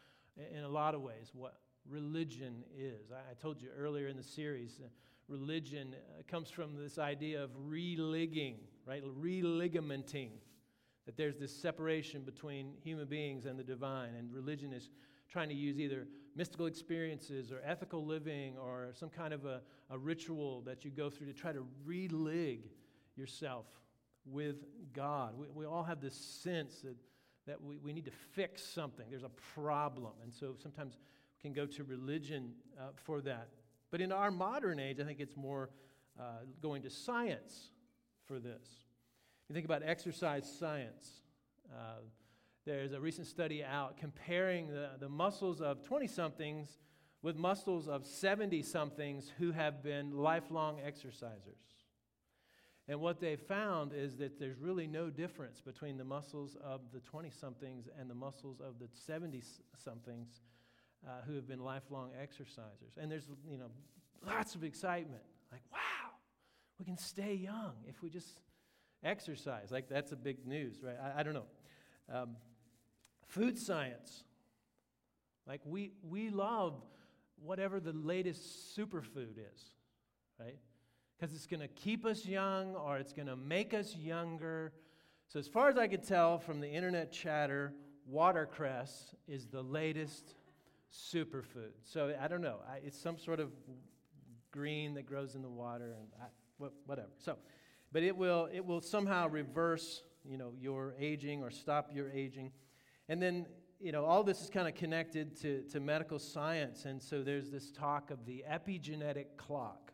in 0.53 0.63
a 0.63 0.69
lot 0.69 0.95
of 0.95 1.01
ways, 1.01 1.31
what 1.33 1.55
religion 1.89 2.63
is. 2.77 3.11
I, 3.11 3.33
told 3.41 3.61
you 3.61 3.69
earlier 3.77 4.07
in 4.07 4.17
the 4.17 4.23
series, 4.23 4.79
uh, 4.83 4.87
religion 5.27 5.95
uh, 5.95 6.21
comes 6.27 6.49
from 6.49 6.75
this 6.75 6.97
idea 6.97 7.43
of 7.43 7.49
religging, 7.55 8.57
right? 8.85 9.03
Religamenting. 9.03 10.31
That 11.05 11.17
there's 11.17 11.37
this 11.37 11.55
separation 11.55 12.21
between 12.21 12.73
human 12.83 13.07
beings 13.07 13.45
and 13.45 13.57
the 13.57 13.63
divine, 13.63 14.15
and 14.15 14.31
religion 14.31 14.73
is 14.73 14.89
trying 15.27 15.49
to 15.49 15.55
use 15.55 15.79
either 15.79 16.07
mystical 16.35 16.67
experiences 16.67 17.51
or 17.51 17.61
ethical 17.65 18.05
living 18.05 18.57
or 18.57 18.89
some 18.93 19.09
kind 19.09 19.33
of 19.33 19.45
a, 19.45 19.61
a 19.89 19.97
ritual 19.97 20.61
that 20.61 20.85
you 20.85 20.91
go 20.91 21.09
through 21.09 21.27
to 21.27 21.33
try 21.33 21.51
to 21.51 21.65
religue 21.83 22.69
yourself 23.15 23.65
with 24.25 24.57
God. 24.93 25.37
We, 25.37 25.47
we 25.53 25.65
all 25.65 25.83
have 25.83 26.01
this 26.01 26.15
sense 26.15 26.81
that, 26.81 26.95
that 27.49 27.63
we, 27.63 27.79
we 27.79 27.91
need 27.91 28.05
to 28.05 28.11
fix 28.11 28.63
something. 28.63 29.07
There's 29.09 29.23
a 29.23 29.31
problem. 29.55 30.11
And 30.21 30.31
so 30.31 30.53
sometimes 30.61 30.97
we 31.37 31.41
can 31.41 31.51
go 31.51 31.65
to 31.65 31.83
religion 31.83 32.51
uh, 32.79 32.89
for 32.95 33.21
that. 33.21 33.49
But 33.89 34.01
in 34.01 34.11
our 34.11 34.29
modern 34.29 34.79
age, 34.79 34.99
I 34.99 35.03
think 35.03 35.19
it's 35.19 35.35
more 35.35 35.71
uh, 36.19 36.23
going 36.61 36.83
to 36.83 36.91
science 36.91 37.71
for 38.27 38.39
this. 38.39 38.67
You 39.47 39.55
think 39.55 39.65
about 39.65 39.81
exercise 39.83 40.47
science. 40.59 41.09
Uh, 41.73 42.01
there's 42.67 42.93
a 42.93 42.99
recent 42.99 43.25
study 43.25 43.63
out 43.63 43.97
comparing 43.97 44.67
the, 44.67 44.91
the 44.99 45.09
muscles 45.09 45.59
of 45.59 45.81
20 45.81 46.05
somethings 46.05 46.77
with 47.23 47.35
muscles 47.35 47.87
of 47.87 48.05
70 48.05 48.61
somethings 48.61 49.31
who 49.39 49.51
have 49.51 49.81
been 49.81 50.11
lifelong 50.11 50.77
exercisers. 50.85 51.78
And 52.89 52.99
what 52.99 53.21
they 53.21 53.35
found 53.35 53.93
is 53.93 54.17
that 54.17 54.39
there's 54.39 54.57
really 54.57 54.87
no 54.87 55.11
difference 55.11 55.61
between 55.61 55.95
the 55.95 56.03
muscles 56.03 56.57
of 56.63 56.81
the 56.91 56.99
20 57.01 57.29
somethings 57.29 57.87
and 57.99 58.09
the 58.09 58.15
muscles 58.15 58.59
of 58.59 58.79
the 58.79 58.87
70 58.91 59.43
somethings 59.77 60.41
uh, 61.07 61.21
who 61.27 61.35
have 61.35 61.47
been 61.47 61.63
lifelong 61.63 62.09
exercisers. 62.19 62.97
And 62.99 63.11
there's, 63.11 63.27
you 63.47 63.59
know, 63.59 63.69
lots 64.25 64.55
of 64.55 64.63
excitement. 64.63 65.21
Like, 65.51 65.61
wow, 65.71 66.09
we 66.79 66.85
can 66.85 66.97
stay 66.97 67.35
young 67.35 67.73
if 67.87 68.01
we 68.01 68.09
just 68.09 68.41
exercise. 69.03 69.69
Like, 69.69 69.87
that's 69.87 70.11
a 70.11 70.15
big 70.15 70.47
news, 70.47 70.77
right? 70.81 70.97
I, 70.99 71.19
I 71.19 71.23
don't 71.23 71.35
know. 71.35 71.45
Um, 72.11 72.37
food 73.27 73.59
science. 73.59 74.23
Like, 75.45 75.61
we, 75.63 75.91
we 76.01 76.31
love 76.31 76.73
whatever 77.39 77.79
the 77.79 77.93
latest 77.93 78.75
superfood 78.75 79.37
is, 79.37 79.63
right? 80.39 80.57
Because 81.19 81.35
it's 81.35 81.47
going 81.47 81.59
to 81.59 81.67
keep 81.67 82.05
us 82.05 82.25
young 82.25 82.75
or 82.75 82.97
it's 82.97 83.11
going 83.11 83.27
to 83.27 83.35
make 83.35 83.73
us 83.73 83.95
younger. 83.95 84.71
So, 85.27 85.39
as 85.39 85.47
far 85.47 85.69
as 85.69 85.77
I 85.77 85.87
could 85.87 86.03
tell 86.03 86.39
from 86.39 86.61
the 86.61 86.69
internet 86.69 87.11
chatter, 87.11 87.73
watercress 88.07 89.13
is 89.27 89.47
the 89.47 89.61
latest 89.61 90.35
superfood. 90.93 91.71
So, 91.83 92.15
I 92.19 92.27
don't 92.27 92.41
know. 92.41 92.59
I, 92.69 92.77
it's 92.77 92.99
some 92.99 93.17
sort 93.17 93.39
of 93.39 93.51
green 94.51 94.93
that 94.93 95.05
grows 95.05 95.35
in 95.35 95.41
the 95.41 95.49
water 95.49 95.95
and 95.99 96.07
I, 96.21 96.67
whatever. 96.85 97.09
So, 97.17 97.37
but 97.91 98.03
it 98.03 98.15
will, 98.15 98.47
it 98.53 98.65
will 98.65 98.81
somehow 98.81 99.27
reverse, 99.27 100.03
you 100.23 100.37
know, 100.37 100.53
your 100.59 100.95
aging 100.99 101.43
or 101.43 101.51
stop 101.51 101.89
your 101.93 102.09
aging. 102.11 102.51
And 103.09 103.21
then 103.21 103.45
you 103.79 103.93
know, 103.93 104.03
all 104.03 104.23
this 104.23 104.41
is 104.41 104.49
kind 104.49 104.67
of 104.67 104.75
connected 104.75 105.39
to, 105.41 105.61
to 105.71 105.79
medical 105.79 106.19
science. 106.19 106.85
And 106.85 107.01
so 107.01 107.23
there's 107.23 107.49
this 107.49 107.71
talk 107.71 108.11
of 108.11 108.25
the 108.25 108.43
epigenetic 108.49 109.37
clock. 109.37 109.88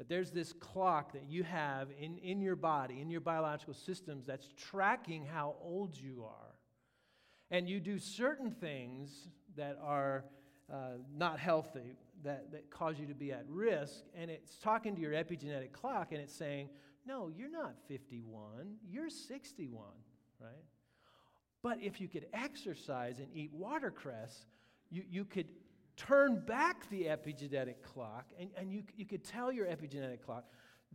That 0.00 0.08
there's 0.08 0.30
this 0.30 0.54
clock 0.54 1.12
that 1.12 1.28
you 1.28 1.42
have 1.42 1.88
in, 2.00 2.16
in 2.16 2.40
your 2.40 2.56
body, 2.56 3.02
in 3.02 3.10
your 3.10 3.20
biological 3.20 3.74
systems, 3.74 4.24
that's 4.24 4.48
tracking 4.56 5.26
how 5.26 5.56
old 5.60 5.94
you 5.94 6.24
are. 6.24 6.54
And 7.50 7.68
you 7.68 7.80
do 7.80 7.98
certain 7.98 8.50
things 8.50 9.28
that 9.58 9.78
are 9.84 10.24
uh, 10.72 10.92
not 11.14 11.38
healthy, 11.38 11.98
that, 12.24 12.50
that 12.50 12.70
cause 12.70 12.98
you 12.98 13.08
to 13.08 13.14
be 13.14 13.30
at 13.30 13.44
risk. 13.46 14.04
And 14.14 14.30
it's 14.30 14.56
talking 14.56 14.94
to 14.94 15.02
your 15.02 15.12
epigenetic 15.12 15.72
clock 15.72 16.12
and 16.12 16.20
it's 16.22 16.34
saying, 16.34 16.70
no, 17.06 17.28
you're 17.28 17.50
not 17.50 17.74
51, 17.86 18.76
you're 18.88 19.10
61, 19.10 19.82
right? 20.40 20.50
But 21.62 21.76
if 21.82 22.00
you 22.00 22.08
could 22.08 22.24
exercise 22.32 23.18
and 23.18 23.28
eat 23.34 23.50
watercress, 23.52 24.46
you, 24.88 25.02
you 25.10 25.26
could 25.26 25.48
turn 26.00 26.40
back 26.46 26.88
the 26.88 27.04
epigenetic 27.04 27.82
clock 27.82 28.26
and, 28.38 28.50
and 28.56 28.72
you, 28.72 28.82
you 28.96 29.04
could 29.04 29.22
tell 29.22 29.52
your 29.52 29.66
epigenetic 29.66 30.22
clock 30.22 30.44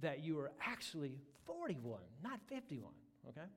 that 0.02 0.24
you 0.24 0.40
are 0.40 0.52
actually 0.60 1.20
41, 1.46 2.00
not 2.24 2.40
51, 2.48 2.92
okay? 3.30 3.48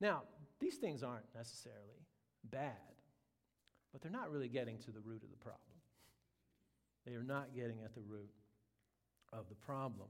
Now, 0.00 0.22
these 0.60 0.76
things 0.76 1.02
aren't 1.02 1.24
necessarily 1.34 2.06
bad, 2.44 2.72
but 3.92 4.00
they're 4.00 4.12
not 4.12 4.30
really 4.30 4.48
getting 4.48 4.78
to 4.78 4.92
the 4.92 5.00
root 5.00 5.22
of 5.24 5.30
the 5.30 5.36
problem. 5.36 5.62
They 7.04 7.14
are 7.14 7.24
not 7.24 7.54
getting 7.54 7.82
at 7.84 7.94
the 7.94 8.02
root 8.02 8.30
of 9.32 9.48
the 9.48 9.54
problem. 9.56 10.08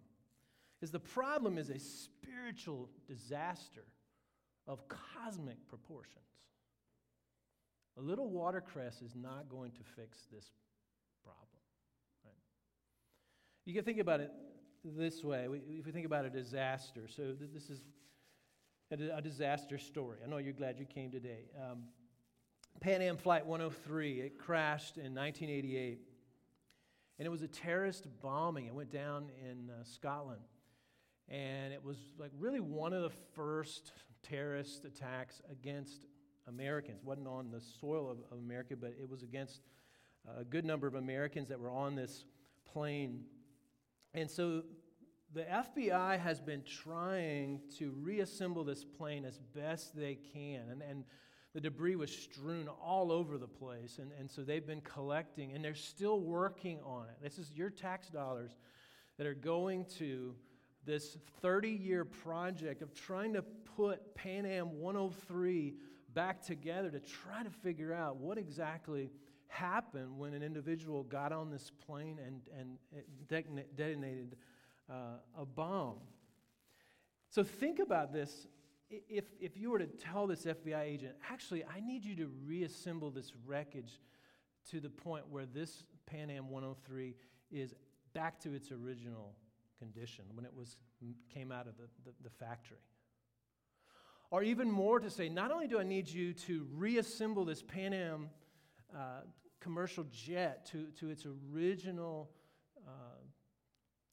Because 0.78 0.92
the 0.92 1.00
problem 1.00 1.58
is 1.58 1.70
a 1.70 1.78
spiritual 1.78 2.90
disaster 3.06 3.84
of 4.66 4.82
cosmic 4.88 5.56
proportions. 5.68 6.24
A 7.98 8.02
little 8.02 8.28
watercress 8.28 9.02
is 9.02 9.14
not 9.16 9.48
going 9.50 9.72
to 9.72 9.82
fix 9.96 10.18
this 10.32 10.50
problem. 11.24 11.46
Right? 12.24 12.34
You 13.64 13.74
can 13.74 13.84
think 13.84 13.98
about 13.98 14.20
it 14.20 14.30
this 14.84 15.24
way. 15.24 15.48
If 15.78 15.86
we 15.86 15.92
think 15.92 16.06
about 16.06 16.24
a 16.24 16.30
disaster, 16.30 17.08
so 17.08 17.34
this 17.38 17.70
is 17.70 17.80
a 18.90 19.20
disaster 19.20 19.78
story. 19.78 20.18
I 20.24 20.28
know 20.28 20.38
you're 20.38 20.52
glad 20.52 20.78
you 20.78 20.86
came 20.86 21.10
today. 21.10 21.50
Um, 21.56 21.84
Pan 22.80 23.02
Am 23.02 23.16
Flight 23.16 23.44
103, 23.44 24.20
it 24.20 24.38
crashed 24.38 24.96
in 24.96 25.14
1988. 25.14 26.00
And 27.18 27.26
it 27.26 27.30
was 27.30 27.42
a 27.42 27.48
terrorist 27.48 28.06
bombing. 28.22 28.66
It 28.66 28.74
went 28.74 28.92
down 28.92 29.30
in 29.44 29.70
uh, 29.70 29.82
Scotland. 29.82 30.40
And 31.28 31.72
it 31.72 31.84
was 31.84 31.96
like 32.18 32.30
really 32.38 32.60
one 32.60 32.92
of 32.92 33.02
the 33.02 33.10
first 33.34 33.92
terrorist 34.22 34.84
attacks 34.84 35.42
against 35.50 36.06
Americans. 36.48 36.98
It 36.98 37.04
wasn't 37.04 37.28
on 37.28 37.50
the 37.50 37.60
soil 37.60 38.10
of, 38.10 38.18
of 38.32 38.38
America, 38.38 38.74
but 38.76 38.94
it 39.00 39.08
was 39.08 39.22
against 39.22 39.60
a 40.38 40.44
good 40.44 40.64
number 40.64 40.86
of 40.86 40.94
Americans 40.94 41.48
that 41.48 41.58
were 41.58 41.70
on 41.70 41.94
this 41.94 42.24
plane. 42.64 43.24
And 44.14 44.30
so 44.30 44.62
the 45.34 45.42
FBI 45.42 46.18
has 46.18 46.40
been 46.40 46.62
trying 46.62 47.60
to 47.78 47.92
reassemble 48.00 48.64
this 48.64 48.84
plane 48.84 49.24
as 49.24 49.38
best 49.54 49.96
they 49.96 50.18
can. 50.32 50.62
And, 50.70 50.82
and 50.82 51.04
the 51.54 51.60
debris 51.60 51.96
was 51.96 52.10
strewn 52.10 52.68
all 52.68 53.12
over 53.12 53.38
the 53.38 53.48
place. 53.48 53.98
And, 53.98 54.10
and 54.18 54.30
so 54.30 54.42
they've 54.42 54.66
been 54.66 54.80
collecting, 54.80 55.52
and 55.52 55.64
they're 55.64 55.74
still 55.74 56.20
working 56.20 56.80
on 56.84 57.04
it. 57.04 57.22
This 57.22 57.38
is 57.38 57.52
your 57.52 57.70
tax 57.70 58.08
dollars 58.08 58.52
that 59.16 59.26
are 59.26 59.34
going 59.34 59.84
to 59.98 60.34
this 60.84 61.18
30 61.42 61.70
year 61.70 62.04
project 62.04 62.80
of 62.80 62.94
trying 62.94 63.34
to 63.34 63.42
put 63.76 64.14
Pan 64.14 64.46
Am 64.46 64.78
103 64.78 65.74
back 66.18 66.42
together 66.42 66.90
to 66.90 66.98
try 66.98 67.44
to 67.44 67.50
figure 67.62 67.94
out 67.94 68.16
what 68.16 68.38
exactly 68.38 69.08
happened 69.46 70.18
when 70.18 70.34
an 70.34 70.42
individual 70.42 71.04
got 71.04 71.30
on 71.30 71.48
this 71.48 71.70
plane 71.86 72.18
and, 72.26 72.40
and 72.58 72.76
detonated 73.76 74.34
uh, 74.90 75.18
a 75.38 75.46
bomb. 75.46 75.94
So 77.30 77.44
think 77.44 77.78
about 77.78 78.12
this. 78.12 78.48
If, 78.90 79.26
if 79.40 79.56
you 79.56 79.70
were 79.70 79.78
to 79.78 79.86
tell 79.86 80.26
this 80.26 80.44
FBI 80.44 80.82
agent, 80.82 81.14
actually, 81.30 81.62
I 81.62 81.78
need 81.78 82.04
you 82.04 82.16
to 82.16 82.28
reassemble 82.44 83.12
this 83.12 83.30
wreckage 83.46 84.00
to 84.72 84.80
the 84.80 84.90
point 84.90 85.22
where 85.30 85.46
this 85.46 85.84
Pan 86.06 86.30
Am 86.30 86.50
103 86.50 87.14
is 87.52 87.76
back 88.12 88.40
to 88.40 88.54
its 88.54 88.72
original 88.72 89.36
condition 89.78 90.24
when 90.34 90.44
it 90.44 90.52
was, 90.52 90.78
came 91.32 91.52
out 91.52 91.68
of 91.68 91.76
the, 91.76 91.84
the, 92.04 92.10
the 92.24 92.30
factory. 92.44 92.78
Or 94.30 94.42
even 94.42 94.70
more 94.70 95.00
to 95.00 95.10
say, 95.10 95.28
not 95.28 95.50
only 95.50 95.66
do 95.66 95.78
I 95.78 95.84
need 95.84 96.08
you 96.08 96.34
to 96.34 96.66
reassemble 96.74 97.44
this 97.44 97.62
Pan 97.62 97.94
Am 97.94 98.28
uh, 98.94 99.20
commercial 99.60 100.04
jet 100.12 100.66
to, 100.66 100.86
to 100.98 101.10
its 101.10 101.26
original 101.26 102.30
uh, 102.86 103.18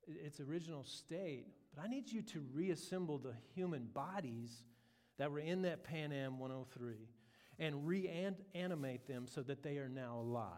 its 0.07 0.39
original 0.39 0.83
state, 0.83 1.47
but 1.73 1.83
I 1.83 1.87
need 1.87 2.11
you 2.11 2.21
to 2.21 2.43
reassemble 2.53 3.17
the 3.17 3.33
human 3.55 3.85
bodies 3.85 4.63
that 5.17 5.31
were 5.31 5.39
in 5.39 5.63
that 5.63 5.83
Pan 5.83 6.11
Am 6.11 6.39
103 6.39 6.95
and 7.57 7.87
reanimate 7.87 9.07
them 9.07 9.27
so 9.27 9.41
that 9.43 9.63
they 9.63 9.77
are 9.77 9.89
now 9.89 10.19
alive. 10.19 10.49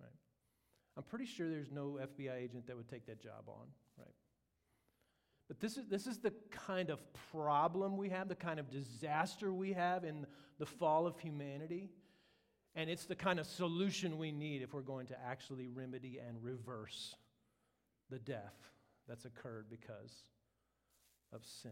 Right? 0.00 0.10
I'm 0.96 1.02
pretty 1.02 1.26
sure 1.26 1.48
there's 1.48 1.72
no 1.72 1.98
FBI 2.00 2.36
agent 2.36 2.66
that 2.66 2.76
would 2.76 2.88
take 2.88 3.06
that 3.06 3.20
job 3.20 3.44
on? 3.48 3.66
But 5.48 5.60
this 5.60 5.76
is, 5.76 5.86
this 5.86 6.06
is 6.06 6.18
the 6.18 6.32
kind 6.50 6.90
of 6.90 7.00
problem 7.30 7.96
we 7.96 8.08
have, 8.08 8.28
the 8.28 8.34
kind 8.34 8.58
of 8.58 8.70
disaster 8.70 9.52
we 9.52 9.72
have 9.74 10.04
in 10.04 10.26
the 10.58 10.66
fall 10.66 11.06
of 11.06 11.18
humanity. 11.20 11.90
And 12.74 12.90
it's 12.90 13.06
the 13.06 13.14
kind 13.14 13.38
of 13.38 13.46
solution 13.46 14.18
we 14.18 14.32
need 14.32 14.62
if 14.62 14.74
we're 14.74 14.82
going 14.82 15.06
to 15.06 15.16
actually 15.24 15.68
remedy 15.68 16.18
and 16.26 16.42
reverse 16.42 17.14
the 18.10 18.18
death 18.18 18.54
that's 19.08 19.24
occurred 19.24 19.66
because 19.70 20.12
of 21.32 21.44
sin. 21.44 21.70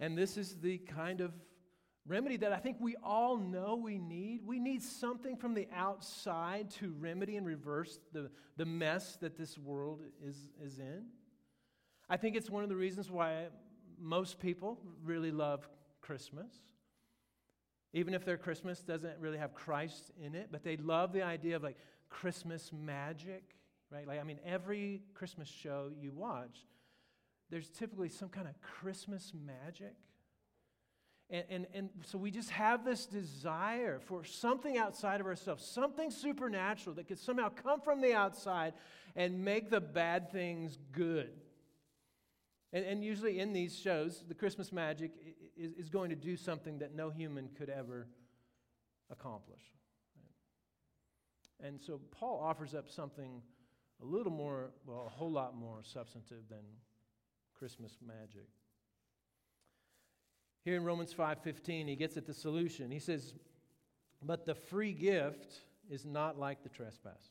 And 0.00 0.16
this 0.16 0.36
is 0.36 0.56
the 0.60 0.78
kind 0.78 1.20
of 1.20 1.32
remedy 2.06 2.36
that 2.38 2.52
I 2.52 2.56
think 2.56 2.78
we 2.80 2.96
all 3.02 3.36
know 3.36 3.76
we 3.76 3.98
need. 3.98 4.40
We 4.46 4.58
need 4.58 4.82
something 4.82 5.36
from 5.36 5.54
the 5.54 5.68
outside 5.74 6.70
to 6.78 6.94
remedy 6.98 7.36
and 7.36 7.46
reverse 7.46 7.98
the, 8.12 8.30
the 8.56 8.64
mess 8.64 9.16
that 9.20 9.36
this 9.36 9.58
world 9.58 10.02
is, 10.24 10.48
is 10.62 10.78
in. 10.78 11.04
I 12.10 12.16
think 12.16 12.36
it's 12.36 12.48
one 12.48 12.62
of 12.62 12.68
the 12.68 12.76
reasons 12.76 13.10
why 13.10 13.46
most 14.00 14.38
people 14.38 14.78
really 15.04 15.30
love 15.30 15.68
Christmas. 16.00 16.52
Even 17.92 18.14
if 18.14 18.24
their 18.24 18.36
Christmas 18.36 18.82
doesn't 18.82 19.18
really 19.18 19.38
have 19.38 19.54
Christ 19.54 20.10
in 20.22 20.34
it, 20.34 20.48
but 20.50 20.62
they 20.62 20.76
love 20.76 21.12
the 21.12 21.22
idea 21.22 21.56
of 21.56 21.62
like 21.62 21.76
Christmas 22.08 22.70
magic, 22.72 23.42
right? 23.90 24.06
Like, 24.06 24.20
I 24.20 24.24
mean, 24.24 24.38
every 24.44 25.02
Christmas 25.14 25.48
show 25.48 25.90
you 26.00 26.12
watch, 26.12 26.66
there's 27.50 27.70
typically 27.70 28.08
some 28.08 28.28
kind 28.28 28.46
of 28.46 28.60
Christmas 28.60 29.32
magic. 29.34 29.94
And, 31.30 31.44
and, 31.50 31.66
and 31.74 31.90
so 32.04 32.16
we 32.16 32.30
just 32.30 32.50
have 32.50 32.84
this 32.84 33.04
desire 33.04 34.00
for 34.00 34.24
something 34.24 34.78
outside 34.78 35.20
of 35.20 35.26
ourselves, 35.26 35.64
something 35.64 36.10
supernatural 36.10 36.96
that 36.96 37.06
could 37.06 37.18
somehow 37.18 37.50
come 37.50 37.80
from 37.80 38.00
the 38.00 38.14
outside 38.14 38.72
and 39.14 39.44
make 39.44 39.68
the 39.68 39.80
bad 39.80 40.30
things 40.30 40.78
good. 40.92 41.30
And, 42.72 42.84
and 42.84 43.04
usually 43.04 43.40
in 43.40 43.52
these 43.52 43.78
shows, 43.78 44.24
the 44.28 44.34
Christmas 44.34 44.72
magic 44.72 45.12
is, 45.56 45.72
is 45.72 45.88
going 45.88 46.10
to 46.10 46.16
do 46.16 46.36
something 46.36 46.78
that 46.78 46.94
no 46.94 47.10
human 47.10 47.48
could 47.56 47.70
ever 47.70 48.06
accomplish. 49.10 49.62
And 51.60 51.80
so 51.80 52.00
Paul 52.10 52.40
offers 52.42 52.74
up 52.74 52.88
something 52.88 53.42
a 54.00 54.04
little 54.04 54.32
more, 54.32 54.70
well, 54.86 55.04
a 55.06 55.10
whole 55.10 55.30
lot 55.30 55.56
more 55.56 55.80
substantive 55.82 56.48
than 56.48 56.64
Christmas 57.58 57.96
magic. 58.06 58.48
Here 60.64 60.76
in 60.76 60.84
Romans 60.84 61.12
5:15, 61.12 61.88
he 61.88 61.96
gets 61.96 62.16
at 62.16 62.26
the 62.26 62.34
solution. 62.34 62.90
He 62.90 62.98
says, 63.00 63.34
"But 64.22 64.44
the 64.44 64.54
free 64.54 64.92
gift 64.92 65.62
is 65.88 66.04
not 66.04 66.38
like 66.38 66.62
the 66.62 66.68
trespass. 66.68 67.30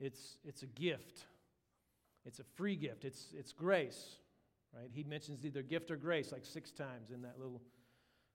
it's, 0.00 0.38
it's 0.44 0.62
a 0.62 0.66
gift, 0.66 1.24
it's 2.24 2.38
a 2.38 2.44
free 2.44 2.76
gift, 2.76 3.04
it's, 3.04 3.28
it's 3.36 3.52
grace. 3.52 4.18
Right? 4.74 4.90
He 4.92 5.02
mentions 5.02 5.44
either 5.44 5.62
gift 5.62 5.90
or 5.90 5.96
grace 5.96 6.32
like 6.32 6.44
six 6.44 6.70
times 6.70 7.10
in 7.10 7.22
that 7.22 7.38
little 7.38 7.62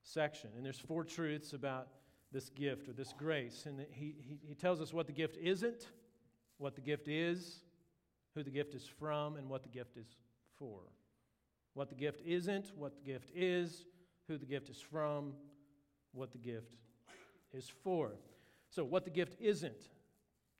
section. 0.01 0.49
And 0.55 0.65
there's 0.65 0.79
four 0.79 1.03
truths 1.03 1.53
about 1.53 1.87
this 2.31 2.49
gift 2.49 2.89
or 2.89 2.93
this 2.93 3.13
grace. 3.17 3.65
And 3.65 3.85
he, 3.91 4.15
he, 4.19 4.39
he 4.43 4.55
tells 4.55 4.81
us 4.81 4.91
what 4.91 5.07
the 5.07 5.13
gift 5.13 5.37
isn't, 5.37 5.87
what 6.57 6.75
the 6.75 6.81
gift 6.81 7.07
is, 7.07 7.61
who 8.35 8.43
the 8.43 8.49
gift 8.49 8.73
is 8.73 8.85
from, 8.85 9.37
and 9.37 9.47
what 9.47 9.63
the 9.63 9.69
gift 9.69 9.97
is 9.97 10.07
for. 10.57 10.81
What 11.75 11.89
the 11.89 11.95
gift 11.95 12.21
isn't, 12.25 12.71
what 12.75 12.95
the 12.95 13.11
gift 13.11 13.31
is, 13.35 13.85
who 14.27 14.37
the 14.37 14.45
gift 14.45 14.69
is 14.69 14.79
from, 14.79 15.33
what 16.13 16.31
the 16.31 16.37
gift 16.37 16.73
is 17.53 17.71
for. 17.83 18.11
So, 18.69 18.83
what 18.83 19.05
the 19.05 19.11
gift 19.11 19.35
isn't. 19.39 19.89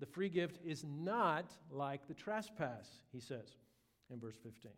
The 0.04 0.08
free 0.08 0.28
gift 0.28 0.60
is 0.66 0.84
not 0.84 1.46
like 1.72 2.10
the 2.10 2.14
trespass, 2.14 2.90
he 3.14 3.22
says 3.22 3.56
in 4.12 4.20
verse 4.20 4.36
15. 4.36 4.70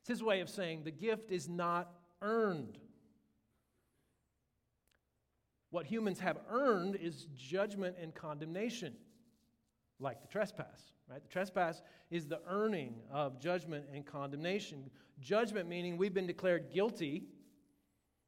It's 0.00 0.08
his 0.10 0.22
way 0.22 0.40
of 0.42 0.50
saying 0.50 0.82
the 0.84 0.90
gift 0.90 1.30
is 1.30 1.48
not 1.48 1.90
earned. 2.20 2.76
What 5.70 5.86
humans 5.86 6.20
have 6.20 6.36
earned 6.50 6.96
is 6.96 7.28
judgment 7.34 7.96
and 7.98 8.14
condemnation, 8.14 8.92
like 10.00 10.20
the 10.20 10.28
trespass. 10.28 10.92
Right? 11.10 11.22
The 11.22 11.32
trespass 11.32 11.80
is 12.10 12.26
the 12.26 12.40
earning 12.46 12.96
of 13.10 13.40
judgment 13.40 13.86
and 13.90 14.04
condemnation. 14.04 14.90
Judgment 15.18 15.66
meaning 15.66 15.96
we've 15.96 16.12
been 16.12 16.26
declared 16.26 16.70
guilty, 16.70 17.24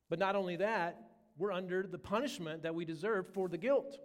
but 0.09 0.19
not 0.19 0.37
only 0.37 0.57
that, 0.57 1.03
we're 1.37 1.53
under 1.53 1.83
the 1.83 1.99
punishment 1.99 2.63
that 2.63 2.75
we 2.75 2.87
deserve 2.87 3.27
for 3.35 3.47
the 3.47 3.59
guilt. 3.59 3.99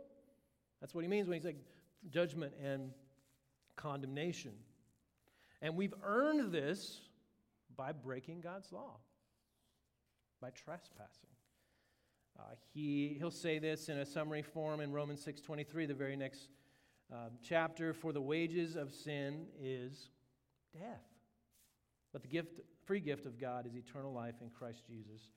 That's 0.82 0.94
what 0.94 1.06
he 1.06 1.08
means 1.08 1.30
when 1.30 1.40
he 1.40 1.42
says 1.42 1.54
judgment 2.10 2.54
and 2.64 2.92
condemnation. 3.76 4.54
And 5.62 5.76
we've 5.76 5.94
earned 6.04 6.52
this 6.52 7.02
by 7.76 7.92
breaking 7.92 8.42
God's 8.42 8.72
law, 8.72 8.98
by 10.42 10.50
trespassing. 10.52 11.30
Uh, 12.38 12.44
he, 12.74 13.16
he'll 13.20 13.32
say 13.32 13.60
this 13.60 13.90
in 13.90 14.00
a 14.00 14.06
summary 14.06 14.42
form 14.42 14.82
in 14.82 14.92
Romans 14.92 15.24
6.23, 15.26 15.88
the 15.88 15.94
very 15.94 16.16
next 16.16 16.50
um, 17.12 17.32
chapter, 17.44 17.94
for 17.94 18.12
the 18.12 18.22
wages 18.22 18.76
of 18.76 18.92
sin 18.92 19.46
is 19.62 20.10
death. 20.74 21.04
But 22.12 22.24
the 22.24 22.28
gift, 22.28 22.60
free 22.86 23.00
gift 23.00 23.26
of 23.26 23.40
God 23.40 23.66
is 23.68 23.76
eternal 23.76 24.14
life 24.14 24.36
in 24.42 24.50
Christ 24.50 24.84
Jesus 24.88 25.30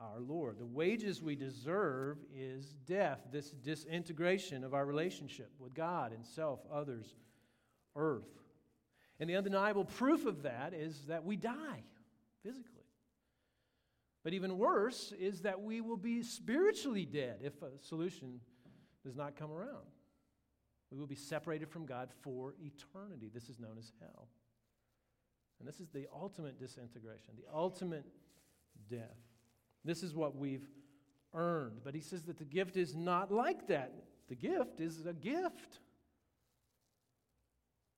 our 0.00 0.20
Lord. 0.20 0.58
The 0.58 0.66
wages 0.66 1.22
we 1.22 1.36
deserve 1.36 2.18
is 2.34 2.76
death, 2.86 3.20
this 3.30 3.50
disintegration 3.50 4.64
of 4.64 4.74
our 4.74 4.86
relationship 4.86 5.50
with 5.58 5.74
God 5.74 6.12
and 6.12 6.24
self, 6.24 6.60
others, 6.72 7.14
earth. 7.96 8.28
And 9.18 9.28
the 9.28 9.36
undeniable 9.36 9.84
proof 9.84 10.24
of 10.24 10.42
that 10.44 10.72
is 10.72 11.04
that 11.08 11.24
we 11.24 11.36
die 11.36 11.84
physically. 12.42 12.80
But 14.22 14.34
even 14.34 14.58
worse 14.58 15.12
is 15.18 15.42
that 15.42 15.60
we 15.60 15.80
will 15.80 15.96
be 15.96 16.22
spiritually 16.22 17.06
dead 17.06 17.38
if 17.42 17.62
a 17.62 17.70
solution 17.80 18.40
does 19.04 19.16
not 19.16 19.36
come 19.36 19.50
around. 19.50 19.86
We 20.90 20.98
will 20.98 21.06
be 21.06 21.14
separated 21.14 21.68
from 21.68 21.86
God 21.86 22.10
for 22.22 22.54
eternity. 22.60 23.30
This 23.32 23.48
is 23.48 23.58
known 23.58 23.76
as 23.78 23.92
hell. 24.00 24.28
And 25.58 25.68
this 25.68 25.80
is 25.80 25.88
the 25.90 26.06
ultimate 26.12 26.58
disintegration, 26.58 27.34
the 27.36 27.54
ultimate 27.54 28.04
death. 28.90 29.16
This 29.84 30.02
is 30.02 30.14
what 30.14 30.36
we've 30.36 30.68
earned. 31.34 31.80
But 31.84 31.94
he 31.94 32.00
says 32.00 32.22
that 32.22 32.38
the 32.38 32.44
gift 32.44 32.76
is 32.76 32.94
not 32.94 33.32
like 33.32 33.68
that. 33.68 33.92
The 34.28 34.34
gift 34.34 34.80
is 34.80 35.06
a 35.06 35.12
gift. 35.12 35.80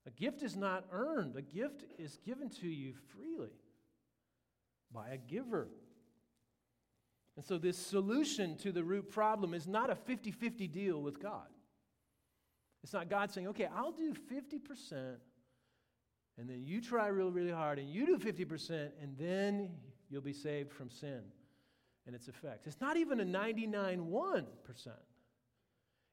A 0.07 0.11
gift 0.11 0.43
is 0.43 0.57
not 0.57 0.85
earned, 0.91 1.37
a 1.37 1.43
gift 1.43 1.85
is 1.97 2.19
given 2.25 2.51
to 2.61 2.67
you 2.67 2.93
freely 3.15 3.53
by 4.93 5.11
a 5.11 5.17
giver. 5.17 5.69
And 7.37 7.45
so, 7.45 7.57
this 7.57 7.79
solution 7.79 8.57
to 8.59 8.73
the 8.73 8.83
root 8.83 9.11
problem 9.11 9.55
is 9.55 9.69
not 9.69 9.91
a 9.91 9.95
50 9.95 10.33
50 10.33 10.67
deal 10.67 11.01
with 11.01 11.23
God. 11.23 11.47
It's 12.83 12.93
not 12.93 13.09
God 13.09 13.31
saying, 13.31 13.47
okay, 13.49 13.69
I'll 13.77 13.93
do 13.93 14.13
50%, 14.13 15.15
and 16.37 16.51
then 16.51 16.65
you 16.65 16.81
try 16.81 17.07
really, 17.07 17.31
really 17.31 17.53
hard, 17.53 17.79
and 17.79 17.89
you 17.89 18.05
do 18.05 18.19
50%, 18.19 18.91
and 19.01 19.17
then 19.17 19.71
you'll 20.11 20.21
be 20.21 20.33
saved 20.33 20.73
from 20.73 20.91
sin 20.91 21.23
and 22.07 22.15
its 22.15 22.29
effects. 22.29 22.67
It's 22.67 22.81
not 22.81 22.97
even 22.97 23.21
a 23.21 23.25
99 23.25 24.07
1%. 24.07 24.47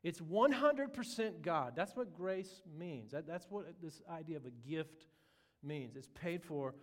It's 0.01 0.19
100% 0.21 1.41
God. 1.41 1.73
That's 1.75 1.95
what 1.95 2.13
grace 2.13 2.61
means. 2.77 3.11
That, 3.11 3.27
that's 3.27 3.47
what 3.49 3.65
this 3.81 4.01
idea 4.09 4.37
of 4.37 4.45
a 4.45 4.51
gift 4.69 5.07
means. 5.61 5.95
It's 5.95 6.09
paid 6.13 6.43
for 6.43 6.75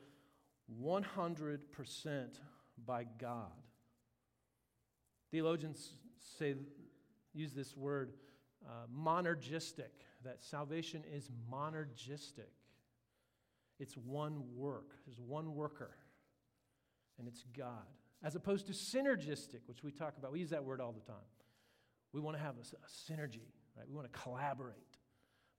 100% 0.82 2.38
by 2.84 3.04
God. 3.18 3.52
Theologians 5.30 5.92
say, 6.38 6.54
use 7.32 7.52
this 7.52 7.76
word 7.76 8.12
uh, 8.66 8.86
monergistic, 8.94 9.92
that 10.24 10.42
salvation 10.42 11.02
is 11.12 11.30
monergistic. 11.50 12.52
It's 13.78 13.96
one 13.96 14.42
work, 14.54 14.92
there's 15.06 15.20
one 15.20 15.54
worker, 15.54 15.94
and 17.18 17.28
it's 17.28 17.44
God. 17.56 17.86
As 18.22 18.35
opposed 18.35 18.66
to 18.66 18.72
synergistic, 18.72 19.61
which 19.66 19.83
we 19.83 19.92
talk 19.92 20.16
about. 20.18 20.33
We 20.33 20.40
use 20.40 20.50
that 20.50 20.64
word 20.64 20.81
all 20.81 20.92
the 20.92 21.00
time. 21.00 21.22
We 22.12 22.20
want 22.20 22.37
to 22.37 22.42
have 22.42 22.55
a, 22.57 22.61
a 22.61 22.88
synergy, 23.12 23.48
right? 23.76 23.87
We 23.88 23.94
want 23.94 24.11
to 24.11 24.18
collaborate. 24.18 24.76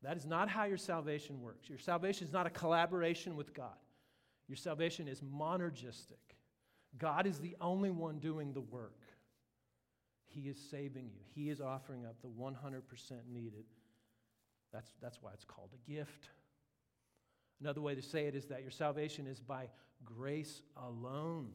That 0.04 0.18
is 0.18 0.26
not 0.26 0.50
how 0.50 0.66
your 0.66 0.78
salvation 0.78 1.42
works. 1.42 1.70
Your 1.70 1.80
salvation 1.80 2.28
is 2.28 2.34
not 2.34 2.48
a 2.48 2.50
collaboration 2.50 3.36
with 3.36 3.54
God. 3.54 3.76
Your 4.48 4.56
salvation 4.56 5.08
is 5.08 5.22
monergistic. 5.22 6.36
God 6.98 7.28
is 7.28 7.40
the 7.40 7.56
only 7.62 7.90
one 7.90 8.20
doing 8.20 8.54
the 8.54 8.62
work. 8.62 9.02
He 10.26 10.42
is 10.42 10.58
saving 10.70 11.10
you. 11.14 11.22
He 11.34 11.50
is 11.50 11.62
offering 11.62 12.06
up 12.06 12.16
the 12.22 12.28
100% 12.28 12.84
needed. 13.32 13.66
That's, 14.72 14.92
that's 15.02 15.20
why 15.22 15.32
it's 15.34 15.46
called 15.46 15.70
a 15.74 15.92
gift. 15.92 16.30
Another 17.62 17.82
way 17.82 17.96
to 17.96 18.02
say 18.02 18.26
it 18.26 18.36
is 18.36 18.46
that 18.46 18.62
your 18.62 18.72
salvation 18.72 19.26
is 19.26 19.40
by 19.40 19.70
grace 20.06 20.62
alone. 20.76 21.50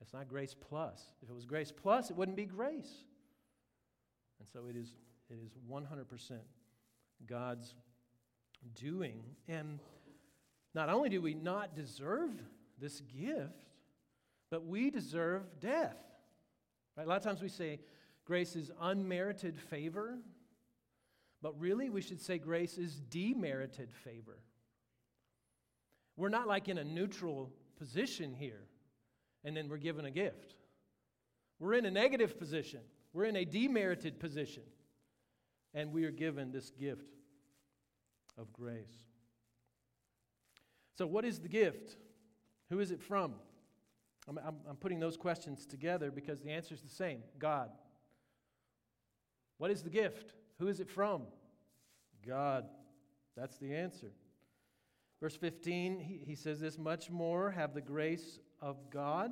It's 0.00 0.12
not 0.12 0.28
grace 0.28 0.54
plus. 0.54 1.10
If 1.22 1.28
it 1.28 1.34
was 1.34 1.44
grace 1.44 1.72
plus, 1.72 2.10
it 2.10 2.16
wouldn't 2.16 2.36
be 2.36 2.46
grace. 2.46 3.04
And 4.38 4.48
so 4.48 4.66
it 4.68 4.76
is, 4.76 4.94
it 5.28 5.38
is 5.44 5.58
100% 5.70 6.32
God's 7.26 7.74
doing. 8.74 9.22
And 9.48 9.80
not 10.74 10.88
only 10.88 11.08
do 11.08 11.20
we 11.20 11.34
not 11.34 11.74
deserve 11.74 12.30
this 12.78 13.00
gift, 13.00 13.66
but 14.50 14.64
we 14.64 14.90
deserve 14.90 15.42
death. 15.60 15.96
Right? 16.96 17.06
A 17.06 17.08
lot 17.08 17.16
of 17.16 17.22
times 17.22 17.42
we 17.42 17.48
say 17.48 17.80
grace 18.24 18.56
is 18.56 18.70
unmerited 18.80 19.58
favor, 19.58 20.18
but 21.42 21.58
really 21.60 21.90
we 21.90 22.00
should 22.00 22.20
say 22.20 22.38
grace 22.38 22.78
is 22.78 23.00
demerited 23.10 23.92
favor. 23.92 24.38
We're 26.16 26.28
not 26.28 26.48
like 26.48 26.68
in 26.68 26.78
a 26.78 26.84
neutral 26.84 27.50
position 27.76 28.34
here, 28.34 28.66
and 29.44 29.56
then 29.56 29.68
we're 29.68 29.76
given 29.78 30.04
a 30.04 30.10
gift. 30.10 30.54
We're 31.58 31.74
in 31.74 31.86
a 31.86 31.90
negative 31.90 32.38
position, 32.38 32.80
we're 33.12 33.24
in 33.24 33.36
a 33.36 33.44
demerited 33.44 34.20
position, 34.20 34.62
and 35.74 35.92
we 35.92 36.04
are 36.04 36.10
given 36.10 36.52
this 36.52 36.70
gift 36.70 37.16
of 38.36 38.52
grace. 38.52 39.04
So, 40.96 41.06
what 41.06 41.24
is 41.24 41.40
the 41.40 41.48
gift? 41.48 41.96
Who 42.70 42.80
is 42.80 42.90
it 42.90 43.02
from? 43.02 43.34
I'm, 44.28 44.38
I'm, 44.38 44.56
I'm 44.68 44.76
putting 44.76 45.00
those 45.00 45.16
questions 45.16 45.64
together 45.64 46.10
because 46.10 46.40
the 46.40 46.50
answer 46.50 46.74
is 46.74 46.82
the 46.82 46.88
same 46.88 47.22
God. 47.38 47.70
What 49.56 49.70
is 49.70 49.82
the 49.82 49.90
gift? 49.90 50.34
Who 50.58 50.68
is 50.68 50.80
it 50.80 50.90
from? 50.90 51.22
God. 52.26 52.66
That's 53.36 53.56
the 53.58 53.74
answer. 53.74 54.12
Verse 55.20 55.36
15, 55.36 55.98
he, 55.98 56.20
he 56.24 56.34
says 56.34 56.60
this 56.60 56.78
much 56.78 57.10
more 57.10 57.50
have 57.50 57.74
the 57.74 57.80
grace 57.80 58.38
of 58.60 58.90
God. 58.90 59.30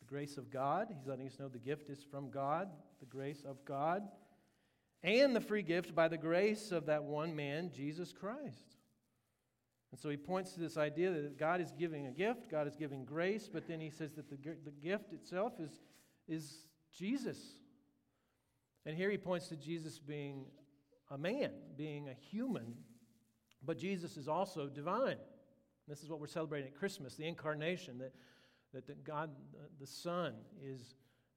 The 0.00 0.06
grace 0.06 0.36
of 0.36 0.50
God. 0.50 0.88
He's 0.90 1.06
letting 1.06 1.26
us 1.26 1.38
know 1.38 1.48
the 1.48 1.58
gift 1.58 1.90
is 1.90 2.02
from 2.10 2.30
God, 2.30 2.68
the 3.00 3.06
grace 3.06 3.44
of 3.46 3.64
God, 3.64 4.02
and 5.02 5.34
the 5.34 5.40
free 5.40 5.62
gift 5.62 5.94
by 5.94 6.08
the 6.08 6.18
grace 6.18 6.72
of 6.72 6.86
that 6.86 7.04
one 7.04 7.34
man, 7.34 7.70
Jesus 7.74 8.12
Christ. 8.12 8.76
And 9.92 10.00
so 10.00 10.08
he 10.08 10.16
points 10.16 10.52
to 10.52 10.60
this 10.60 10.76
idea 10.76 11.10
that 11.10 11.38
God 11.38 11.60
is 11.60 11.72
giving 11.72 12.06
a 12.06 12.12
gift, 12.12 12.50
God 12.50 12.66
is 12.66 12.76
giving 12.76 13.04
grace, 13.04 13.48
but 13.52 13.66
then 13.66 13.80
he 13.80 13.90
says 13.90 14.12
that 14.14 14.28
the, 14.28 14.36
the 14.64 14.70
gift 14.70 15.12
itself 15.12 15.54
is, 15.60 15.80
is 16.28 16.66
Jesus. 16.92 17.38
And 18.84 18.96
here 18.96 19.10
he 19.10 19.18
points 19.18 19.48
to 19.48 19.56
Jesus 19.56 19.98
being 19.98 20.46
a 21.10 21.18
man, 21.18 21.50
being 21.76 22.08
a 22.08 22.14
human, 22.14 22.74
but 23.64 23.78
Jesus 23.78 24.16
is 24.16 24.28
also 24.28 24.66
divine. 24.68 25.16
This 25.88 26.02
is 26.02 26.08
what 26.08 26.20
we're 26.20 26.26
celebrating 26.26 26.68
at 26.68 26.74
Christmas 26.76 27.14
the 27.14 27.26
incarnation, 27.26 27.98
that, 27.98 28.12
that 28.72 28.86
the 28.86 28.94
God, 28.94 29.30
the 29.80 29.86
Son, 29.86 30.34
is 30.62 30.94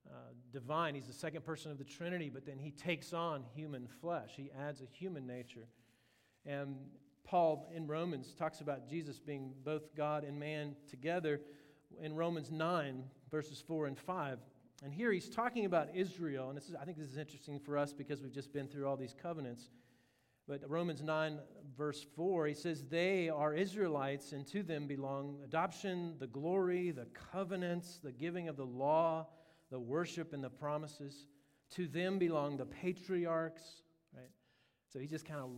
uh, 0.10 0.14
divine. 0.52 0.96
He's 0.96 1.08
the 1.08 1.14
second 1.14 1.46
person 1.46 1.72
of 1.72 1.78
the 1.78 1.84
Trinity, 1.84 2.30
but 2.30 2.46
then 2.46 2.58
he 2.58 2.72
takes 2.72 3.14
on 3.14 3.44
human 3.54 3.88
flesh. 4.02 4.32
He 4.36 4.50
adds 4.58 4.82
a 4.82 4.86
human 4.86 5.28
nature. 5.28 5.68
And 6.46 6.78
Paul 7.24 7.70
in 7.76 7.86
Romans 7.86 8.34
talks 8.34 8.62
about 8.62 8.90
Jesus 8.90 9.20
being 9.20 9.54
both 9.64 9.96
God 9.96 10.24
and 10.24 10.40
man 10.40 10.76
together 10.90 11.42
in 12.02 12.16
Romans 12.16 12.50
9, 12.50 13.04
verses 13.30 13.64
4 13.68 13.86
and 13.86 13.98
5. 13.98 14.40
And 14.84 14.94
here 14.94 15.12
he's 15.12 15.30
talking 15.30 15.66
about 15.66 15.90
Israel, 15.94 16.50
and 16.50 16.58
this 16.58 16.70
is, 16.70 16.76
I 16.76 16.86
think 16.86 16.98
this 16.98 17.10
is 17.10 17.18
interesting 17.18 17.60
for 17.60 17.78
us 17.78 17.94
because 17.94 18.22
we've 18.22 18.34
just 18.34 18.54
been 18.54 18.68
through 18.68 18.88
all 18.88 18.96
these 18.96 19.14
covenants. 19.22 19.70
But 20.50 20.68
Romans 20.68 21.04
9, 21.04 21.38
verse 21.78 22.04
4, 22.16 22.48
he 22.48 22.56
says, 22.56 22.84
They 22.90 23.30
are 23.30 23.54
Israelites, 23.54 24.32
and 24.32 24.48
to 24.48 24.64
them 24.64 24.88
belong 24.88 25.38
adoption, 25.44 26.16
the 26.18 26.26
glory, 26.26 26.90
the 26.90 27.06
covenants, 27.32 28.00
the 28.04 28.12
giving 28.12 28.48
of 28.48 28.58
the 28.58 28.66
law, 28.66 29.28
the 29.70 29.80
worship, 29.80 30.34
and 30.34 30.44
the 30.44 30.50
promises. 30.50 31.28
To 31.76 31.88
them 31.88 32.18
belong 32.18 32.58
the 32.58 32.66
patriarchs, 32.66 33.84
right? 34.12 34.32
So 34.92 34.98
he 34.98 35.06
just 35.06 35.24
kind 35.24 35.40
of 35.40 35.52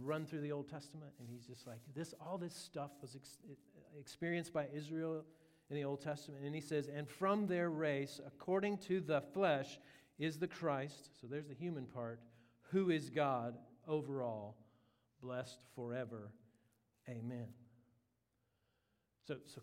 run 0.00 0.24
through 0.24 0.40
the 0.40 0.52
Old 0.52 0.70
Testament, 0.70 1.12
and 1.20 1.28
he's 1.28 1.44
just 1.46 1.66
like, 1.66 1.80
this, 1.94 2.14
all 2.18 2.38
this 2.38 2.56
stuff 2.56 2.92
was 3.02 3.16
ex- 3.16 3.42
experienced 4.00 4.54
by 4.54 4.68
Israel 4.74 5.22
in 5.68 5.76
the 5.76 5.84
Old 5.84 6.00
Testament. 6.00 6.46
And 6.46 6.54
he 6.54 6.62
says, 6.62 6.88
and 6.88 7.06
from 7.06 7.46
their 7.46 7.68
race, 7.68 8.22
according 8.26 8.78
to 8.78 9.02
the 9.02 9.20
flesh, 9.20 9.78
is 10.18 10.38
the 10.38 10.48
Christ, 10.48 11.10
so 11.20 11.26
there's 11.26 11.48
the 11.48 11.54
human 11.54 11.84
part, 11.84 12.20
who 12.70 12.88
is 12.88 13.10
God 13.10 13.58
overall, 13.88 14.56
blessed 15.22 15.58
forever. 15.74 16.30
Amen. 17.08 17.48
So, 19.26 19.36
so 19.46 19.60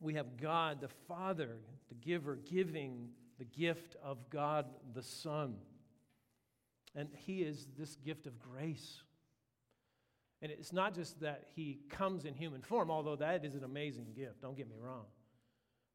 we 0.00 0.14
have 0.14 0.36
God 0.36 0.80
the 0.80 0.88
Father, 1.08 1.56
the 1.88 1.94
giver, 1.94 2.36
giving 2.36 3.08
the 3.38 3.44
gift 3.44 3.96
of 4.02 4.30
God 4.30 4.66
the 4.94 5.02
Son. 5.02 5.56
And 6.94 7.08
He 7.26 7.42
is 7.42 7.66
this 7.76 7.96
gift 7.96 8.26
of 8.26 8.38
grace. 8.38 9.02
And 10.44 10.52
it's 10.52 10.74
not 10.74 10.94
just 10.94 11.20
that 11.20 11.46
he 11.54 11.78
comes 11.88 12.26
in 12.26 12.34
human 12.34 12.60
form, 12.60 12.90
although 12.90 13.16
that 13.16 13.46
is 13.46 13.54
an 13.54 13.64
amazing 13.64 14.08
gift, 14.14 14.42
don't 14.42 14.54
get 14.54 14.68
me 14.68 14.76
wrong. 14.78 15.06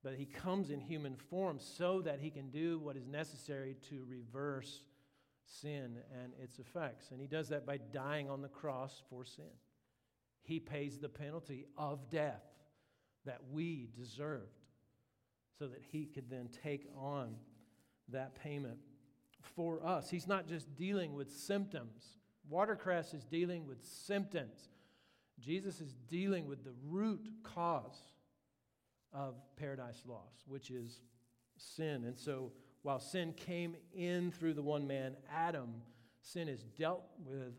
But 0.03 0.15
he 0.15 0.25
comes 0.25 0.71
in 0.71 0.79
human 0.79 1.15
form 1.15 1.59
so 1.59 2.01
that 2.01 2.19
he 2.19 2.31
can 2.31 2.49
do 2.49 2.79
what 2.79 2.95
is 2.95 3.05
necessary 3.05 3.75
to 3.89 4.03
reverse 4.09 4.81
sin 5.61 5.97
and 6.21 6.33
its 6.41 6.59
effects. 6.59 7.11
And 7.11 7.19
he 7.19 7.27
does 7.27 7.49
that 7.49 7.65
by 7.65 7.77
dying 7.77 8.29
on 8.29 8.41
the 8.41 8.47
cross 8.47 9.01
for 9.09 9.25
sin. 9.25 9.45
He 10.41 10.59
pays 10.59 10.97
the 10.97 11.09
penalty 11.09 11.65
of 11.77 12.09
death 12.09 12.43
that 13.25 13.41
we 13.51 13.89
deserved 13.95 14.65
so 15.57 15.67
that 15.67 15.81
he 15.91 16.05
could 16.05 16.29
then 16.29 16.49
take 16.63 16.87
on 16.97 17.35
that 18.09 18.35
payment 18.35 18.79
for 19.55 19.85
us. 19.85 20.09
He's 20.09 20.27
not 20.27 20.47
just 20.47 20.75
dealing 20.75 21.13
with 21.13 21.31
symptoms 21.31 22.19
Watercress 22.49 23.13
is 23.13 23.23
dealing 23.25 23.67
with 23.67 23.83
symptoms. 23.83 24.69
Jesus 25.39 25.79
is 25.79 25.93
dealing 26.07 26.47
with 26.47 26.63
the 26.63 26.73
root 26.87 27.29
cause 27.43 28.01
of 29.13 29.35
paradise 29.55 30.01
lost, 30.05 30.43
which 30.47 30.71
is 30.71 31.01
sin. 31.57 32.03
And 32.05 32.17
so 32.17 32.51
while 32.81 32.99
sin 32.99 33.33
came 33.33 33.75
in 33.93 34.31
through 34.31 34.53
the 34.53 34.61
one 34.61 34.87
man, 34.87 35.15
Adam, 35.33 35.81
sin 36.21 36.47
is 36.47 36.63
dealt 36.77 37.03
with 37.25 37.53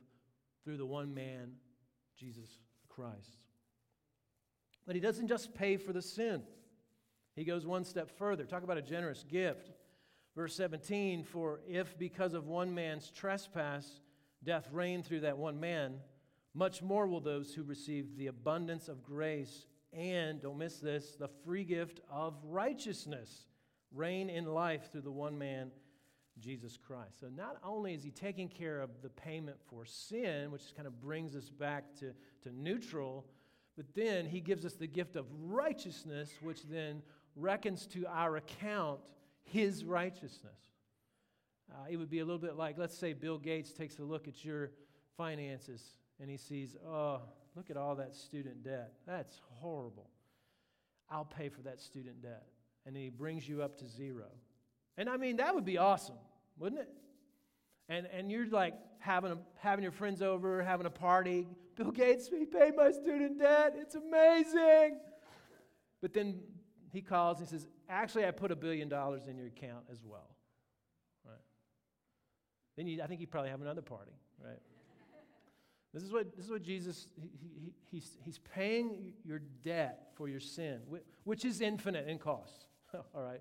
through 0.65 0.77
the 0.77 0.87
one 0.87 1.15
man, 1.15 1.53
Jesus 2.17 2.59
Christ. 2.89 3.39
But 4.87 4.95
he 4.95 5.01
doesn't 5.01 5.29
just 5.29 5.55
pay 5.55 5.77
for 5.77 5.93
the 5.93 6.03
sin, 6.03 6.43
he 7.37 7.45
goes 7.45 7.67
one 7.67 7.85
step 7.85 8.11
further. 8.19 8.45
Talk 8.45 8.65
about 8.65 8.79
a 8.79 8.83
generous 8.83 9.25
gift. 9.29 9.71
Verse 10.37 10.55
17 10.55 11.25
For 11.25 11.61
if 11.69 11.99
because 11.99 12.35
of 12.35 12.47
one 12.47 12.75
man's 12.75 13.11
trespass, 13.11 14.01
death 14.43 14.69
reigned 14.73 15.07
through 15.07 15.21
that 15.21 15.39
one 15.39 15.59
man, 15.59 15.97
much 16.55 16.83
more 16.83 17.07
will 17.07 17.21
those 17.21 17.55
who 17.55 17.63
receive 17.63 18.17
the 18.17 18.27
abundance 18.27 18.89
of 18.89 19.03
grace 19.03 19.67
and, 19.93 20.41
don't 20.41 20.59
miss 20.59 20.79
this, 20.79 21.17
the 21.17 21.29
free 21.45 21.65
gift 21.65 22.01
of 22.11 22.35
righteousness 22.45 23.47
reign 23.95 24.31
in 24.31 24.47
life 24.47 24.91
through 24.91 25.03
the 25.03 25.11
one 25.11 25.39
man, 25.39 25.71
Jesus 26.39 26.77
Christ. 26.77 27.21
So 27.21 27.29
not 27.29 27.57
only 27.65 27.95
is 27.95 28.03
he 28.03 28.11
taking 28.11 28.49
care 28.49 28.81
of 28.81 28.91
the 29.03 29.11
payment 29.11 29.57
for 29.69 29.85
sin, 29.85 30.51
which 30.51 30.75
kind 30.77 30.87
of 30.87 31.01
brings 31.01 31.37
us 31.37 31.51
back 31.51 31.95
to, 32.01 32.13
to 32.43 32.55
neutral, 32.55 33.27
but 33.77 33.87
then 33.95 34.27
he 34.27 34.41
gives 34.41 34.65
us 34.65 34.75
the 34.75 34.87
gift 34.87 35.17
of 35.17 35.27
righteousness, 35.45 36.31
which 36.43 36.63
then 36.65 37.03
reckons 37.37 37.87
to 37.87 38.07
our 38.07 38.37
account 38.37 39.01
his 39.43 39.85
righteousness. 39.85 40.59
Uh, 41.71 41.87
it 41.89 41.97
would 41.97 42.11
be 42.11 42.19
a 42.19 42.25
little 42.25 42.41
bit 42.41 42.57
like, 42.57 42.79
let's 42.79 42.97
say 42.97 43.13
Bill 43.13 43.39
Gates 43.39 43.73
takes 43.73 43.99
a 43.99 44.03
look 44.03 44.29
at 44.29 44.45
your 44.45 44.73
finances 45.17 45.83
and 46.21 46.29
he 46.29 46.37
sees, 46.37 46.77
oh, 46.87 47.21
look 47.55 47.71
at 47.71 47.77
all 47.77 47.95
that 47.97 48.15
student 48.15 48.63
debt. 48.63 48.93
That's 49.07 49.41
horrible. 49.61 50.11
I'll 51.09 51.25
pay 51.25 51.49
for 51.49 51.63
that 51.63 51.81
student 51.81 52.23
debt. 52.23 52.47
And 52.87 52.97
he 52.97 53.11
brings 53.11 53.49
you 53.49 53.63
up 53.63 53.79
to 53.79 53.89
zero. 53.89 54.27
And 54.97 55.09
I 55.09 55.17
mean, 55.17 55.37
that 55.37 55.55
would 55.55 55.65
be 55.65 55.79
awesome, 55.79 56.17
wouldn't 56.59 56.81
it? 56.81 56.89
And, 57.89 58.07
and 58.07 58.31
you're 58.31 58.47
like 58.47 58.75
having, 58.99 59.33
a, 59.33 59.39
having 59.57 59.83
your 59.83 59.93
friends 59.93 60.23
over, 60.23 60.63
having 60.63 60.87
a 60.87 60.91
party. 60.91 61.47
Bill 61.77 61.91
Gates, 61.91 62.29
he 62.29 62.45
paid 62.47 62.77
my 62.77 62.91
student 62.91 63.39
debt. 63.39 63.75
It's 63.77 63.95
amazing. 63.95 64.99
But 66.01 66.15
then 66.15 66.41
he 66.93 67.03
calls 67.03 67.39
and 67.39 67.49
he 67.49 67.51
says, 67.51 67.67
Actually, 67.89 68.27
I 68.27 68.31
put 68.31 68.53
a 68.53 68.57
billion 68.57 68.89
dollars 68.89 69.27
in 69.27 69.37
your 69.37 69.49
account 69.49 69.85
as 69.91 70.05
well. 70.05 70.31
Then 72.81 72.87
you, 72.87 73.03
I 73.03 73.07
think 73.07 73.21
you'd 73.21 73.31
probably 73.31 73.51
have 73.51 73.61
another 73.61 73.83
party, 73.83 74.13
right? 74.43 74.59
this, 75.93 76.03
is 76.03 76.11
what, 76.11 76.35
this 76.35 76.47
is 76.47 76.51
what 76.51 76.63
Jesus, 76.63 77.09
he, 77.15 77.31
he, 77.39 77.73
he's, 77.91 78.17
he's 78.23 78.39
paying 78.39 79.13
your 79.23 79.41
debt 79.63 80.09
for 80.15 80.31
your 80.31 80.41
sin, 80.41 80.81
which 81.25 81.45
is 81.45 81.61
infinite 81.61 82.09
in 82.09 82.19
cost, 82.19 82.69
all 83.15 83.23
right? 83.23 83.41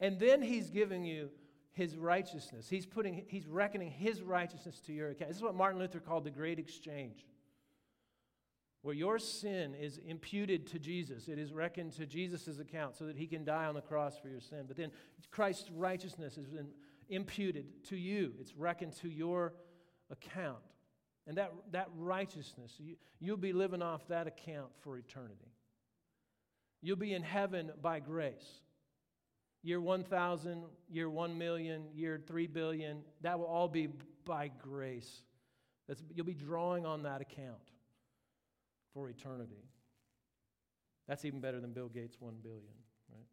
And 0.00 0.18
then 0.18 0.42
he's 0.42 0.70
giving 0.70 1.04
you 1.04 1.30
his 1.72 1.96
righteousness. 1.96 2.68
He's 2.68 2.86
putting 2.86 3.24
he's 3.28 3.46
reckoning 3.46 3.90
his 3.90 4.22
righteousness 4.22 4.80
to 4.86 4.92
your 4.92 5.10
account. 5.10 5.30
This 5.30 5.38
is 5.38 5.42
what 5.42 5.54
Martin 5.54 5.78
Luther 5.78 6.00
called 6.00 6.24
the 6.24 6.30
great 6.30 6.58
exchange. 6.58 7.24
Where 8.82 8.94
your 8.94 9.20
sin 9.20 9.76
is 9.76 9.98
imputed 9.98 10.66
to 10.68 10.78
Jesus, 10.80 11.28
it 11.28 11.38
is 11.38 11.52
reckoned 11.52 11.92
to 11.92 12.06
Jesus' 12.06 12.58
account 12.58 12.96
so 12.96 13.06
that 13.06 13.16
he 13.16 13.28
can 13.28 13.44
die 13.44 13.66
on 13.66 13.74
the 13.76 13.80
cross 13.80 14.18
for 14.18 14.28
your 14.28 14.40
sin. 14.40 14.64
But 14.66 14.76
then 14.76 14.90
Christ's 15.30 15.70
righteousness 15.70 16.36
is 16.36 16.48
imputed 17.08 17.84
to 17.84 17.96
you, 17.96 18.32
it's 18.40 18.56
reckoned 18.56 18.94
to 18.96 19.08
your 19.08 19.54
account. 20.10 20.58
And 21.28 21.36
that, 21.36 21.52
that 21.70 21.88
righteousness, 21.96 22.74
you, 22.78 22.96
you'll 23.20 23.36
be 23.36 23.52
living 23.52 23.80
off 23.80 24.08
that 24.08 24.26
account 24.26 24.70
for 24.80 24.98
eternity. 24.98 25.51
You'll 26.82 26.96
be 26.96 27.14
in 27.14 27.22
heaven 27.22 27.70
by 27.80 28.00
grace. 28.00 28.60
Year 29.62 29.80
1000, 29.80 30.64
year 30.90 31.08
1 31.08 31.38
million, 31.38 31.84
year 31.94 32.20
3 32.26 32.48
billion, 32.48 33.02
that 33.20 33.38
will 33.38 33.46
all 33.46 33.68
be 33.68 33.88
by 34.24 34.50
grace. 34.60 35.22
That's, 35.86 36.02
you'll 36.12 36.26
be 36.26 36.34
drawing 36.34 36.84
on 36.84 37.04
that 37.04 37.20
account 37.20 37.70
for 38.92 39.08
eternity. 39.08 39.64
That's 41.06 41.24
even 41.24 41.40
better 41.40 41.60
than 41.60 41.72
Bill 41.72 41.88
Gates' 41.88 42.16
1 42.18 42.34
billion, 42.42 42.74
right? 43.12 43.26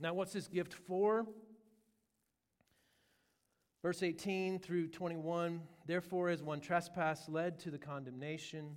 Now, 0.00 0.14
what's 0.14 0.32
this 0.32 0.48
gift 0.48 0.72
for? 0.72 1.26
Verse 3.82 4.02
18 4.02 4.60
through 4.60 4.88
21 4.88 5.60
Therefore, 5.84 6.28
as 6.30 6.42
one 6.42 6.60
trespass 6.60 7.28
led 7.28 7.58
to 7.60 7.70
the 7.70 7.78
condemnation 7.78 8.76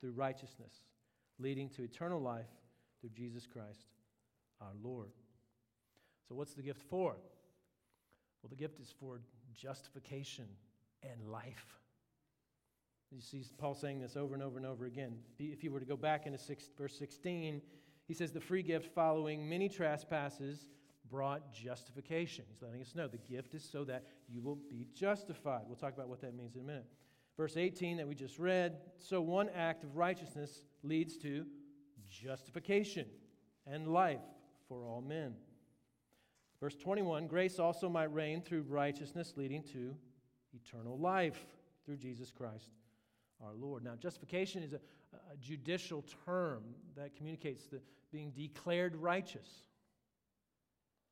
through 0.00 0.12
righteousness, 0.12 0.72
leading 1.38 1.68
to 1.70 1.82
eternal 1.82 2.20
life 2.20 2.50
through 3.00 3.10
Jesus 3.10 3.46
Christ 3.46 3.86
our 4.60 4.72
Lord. 4.82 5.12
So, 6.28 6.34
what's 6.34 6.54
the 6.54 6.62
gift 6.62 6.82
for? 6.88 7.16
Well, 8.42 8.50
the 8.50 8.56
gift 8.56 8.80
is 8.80 8.92
for 9.00 9.20
justification 9.54 10.46
and 11.02 11.30
life. 11.30 11.78
You 13.10 13.20
see 13.20 13.42
Paul 13.56 13.74
saying 13.74 14.00
this 14.00 14.16
over 14.16 14.34
and 14.34 14.42
over 14.42 14.58
and 14.58 14.66
over 14.66 14.84
again. 14.84 15.16
If 15.38 15.64
you 15.64 15.72
were 15.72 15.80
to 15.80 15.86
go 15.86 15.96
back 15.96 16.26
into 16.26 16.38
six, 16.38 16.68
verse 16.76 16.96
16, 16.98 17.62
he 18.06 18.14
says, 18.14 18.32
The 18.32 18.40
free 18.40 18.62
gift 18.62 18.94
following 18.94 19.48
many 19.48 19.68
trespasses 19.68 20.66
brought 21.10 21.52
justification. 21.52 22.44
He's 22.48 22.60
letting 22.60 22.82
us 22.82 22.94
know 22.94 23.08
the 23.08 23.16
gift 23.16 23.54
is 23.54 23.66
so 23.70 23.84
that 23.84 24.04
you 24.28 24.42
will 24.42 24.58
be 24.68 24.86
justified. 24.94 25.62
We'll 25.66 25.76
talk 25.76 25.94
about 25.94 26.08
what 26.08 26.20
that 26.20 26.34
means 26.36 26.54
in 26.54 26.60
a 26.60 26.64
minute. 26.64 26.86
Verse 27.38 27.56
18 27.56 27.96
that 27.98 28.08
we 28.08 28.16
just 28.16 28.38
read 28.38 28.78
so 28.96 29.20
one 29.20 29.48
act 29.54 29.84
of 29.84 29.96
righteousness 29.96 30.64
leads 30.82 31.16
to 31.18 31.46
justification 32.10 33.06
and 33.64 33.86
life 33.86 34.20
for 34.68 34.84
all 34.84 35.00
men. 35.00 35.34
Verse 36.60 36.74
21 36.74 37.28
grace 37.28 37.60
also 37.60 37.88
might 37.88 38.12
reign 38.12 38.42
through 38.42 38.62
righteousness, 38.68 39.34
leading 39.36 39.62
to 39.62 39.94
eternal 40.52 40.98
life 40.98 41.46
through 41.84 41.96
Jesus 41.96 42.32
Christ 42.32 42.70
our 43.44 43.54
Lord. 43.54 43.84
Now, 43.84 43.94
justification 43.94 44.64
is 44.64 44.72
a, 44.72 44.80
a 45.32 45.36
judicial 45.40 46.04
term 46.24 46.64
that 46.96 47.14
communicates 47.14 47.66
the 47.66 47.80
being 48.10 48.32
declared 48.32 48.96
righteous. 48.96 49.46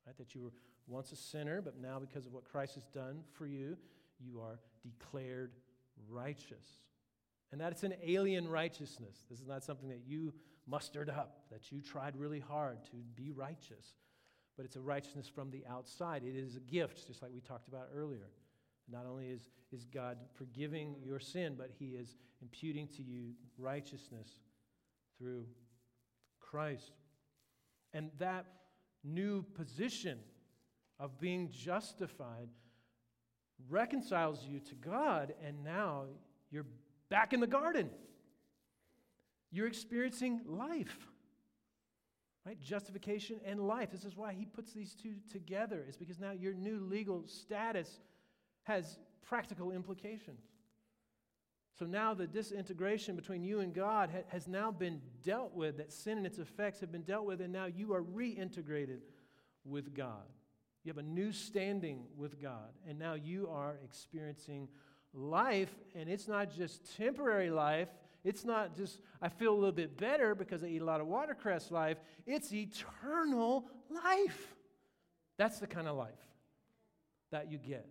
Right? 0.05 0.17
That 0.17 0.35
you 0.35 0.41
were 0.41 0.51
once 0.87 1.13
a 1.13 1.15
sinner, 1.15 1.61
but 1.61 1.79
now 1.79 1.99
because 1.99 2.25
of 2.25 2.33
what 2.33 2.43
Christ 2.43 2.75
has 2.75 2.85
done 2.85 3.21
for 3.31 3.45
you, 3.45 3.77
you 4.19 4.41
are 4.41 4.59
declared 4.83 5.51
righteous. 6.09 6.65
And 7.51 7.61
that 7.61 7.71
it's 7.71 7.83
an 7.83 7.93
alien 8.05 8.47
righteousness. 8.47 9.25
This 9.29 9.39
is 9.39 9.47
not 9.47 9.63
something 9.63 9.89
that 9.89 10.01
you 10.05 10.33
mustered 10.67 11.09
up, 11.09 11.43
that 11.49 11.71
you 11.71 11.81
tried 11.81 12.15
really 12.17 12.39
hard 12.39 12.83
to 12.85 12.97
be 13.15 13.31
righteous. 13.31 13.95
But 14.57 14.65
it's 14.65 14.75
a 14.75 14.81
righteousness 14.81 15.27
from 15.27 15.49
the 15.51 15.63
outside. 15.69 16.23
It 16.23 16.35
is 16.35 16.55
a 16.55 16.59
gift, 16.59 17.07
just 17.07 17.21
like 17.21 17.31
we 17.33 17.39
talked 17.39 17.67
about 17.67 17.87
earlier. 17.93 18.29
Not 18.89 19.05
only 19.05 19.27
is, 19.27 19.49
is 19.71 19.85
God 19.85 20.17
forgiving 20.33 20.95
your 21.03 21.19
sin, 21.19 21.55
but 21.57 21.69
He 21.77 21.87
is 21.87 22.15
imputing 22.41 22.87
to 22.97 23.03
you 23.03 23.33
righteousness 23.57 24.29
through 25.17 25.45
Christ. 26.39 26.93
And 27.93 28.11
that 28.19 28.45
new 29.03 29.43
position 29.55 30.19
of 30.99 31.19
being 31.19 31.49
justified 31.51 32.49
reconciles 33.69 34.43
you 34.45 34.59
to 34.59 34.75
God, 34.75 35.33
and 35.45 35.63
now 35.63 36.05
you're 36.51 36.65
back 37.09 37.33
in 37.33 37.39
the 37.39 37.47
garden. 37.47 37.89
You're 39.51 39.67
experiencing 39.67 40.41
life. 40.45 40.97
Right? 42.45 42.59
Justification 42.61 43.41
and 43.45 43.59
life. 43.59 43.91
This 43.91 44.05
is 44.05 44.15
why 44.15 44.33
he 44.33 44.45
puts 44.45 44.71
these 44.71 44.95
two 44.95 45.15
together, 45.31 45.85
is 45.87 45.97
because 45.97 46.19
now 46.19 46.31
your 46.31 46.53
new 46.53 46.79
legal 46.79 47.23
status 47.27 47.99
has 48.63 48.99
practical 49.21 49.71
implications. 49.71 50.41
So 51.77 51.85
now 51.85 52.13
the 52.13 52.25
disintegration 52.25 53.15
between 53.15 53.43
you 53.43 53.59
and 53.59 53.73
God 53.73 54.09
ha- 54.09 54.23
has 54.29 54.47
now 54.47 54.71
been 54.71 55.01
dealt 55.23 55.53
with, 55.53 55.77
that 55.77 55.91
sin 55.91 56.17
and 56.17 56.25
its 56.25 56.39
effects 56.39 56.79
have 56.79 56.91
been 56.91 57.03
dealt 57.03 57.25
with, 57.25 57.41
and 57.41 57.53
now 57.53 57.65
you 57.65 57.93
are 57.93 58.01
reintegrated 58.01 58.99
with 59.63 59.93
God. 59.93 60.23
You 60.87 60.93
have 60.93 61.03
a 61.03 61.09
new 61.09 61.33
standing 61.33 62.05
with 62.15 62.41
God, 62.41 62.71
and 62.87 62.97
now 62.97 63.15
you 63.15 63.49
are 63.51 63.77
experiencing 63.83 64.69
life, 65.13 65.75
and 65.93 66.07
it's 66.07 66.29
not 66.29 66.49
just 66.49 66.95
temporary 66.95 67.49
life. 67.49 67.89
It's 68.23 68.45
not 68.45 68.73
just, 68.73 69.01
I 69.21 69.27
feel 69.27 69.51
a 69.51 69.57
little 69.57 69.73
bit 69.73 69.97
better 69.97 70.33
because 70.33 70.63
I 70.63 70.67
eat 70.67 70.81
a 70.81 70.85
lot 70.85 71.01
of 71.01 71.07
watercress 71.07 71.71
life. 71.71 71.97
It's 72.25 72.53
eternal 72.53 73.65
life. 73.89 74.55
That's 75.37 75.59
the 75.59 75.67
kind 75.67 75.89
of 75.89 75.97
life 75.97 76.13
that 77.33 77.51
you 77.51 77.57
get 77.57 77.89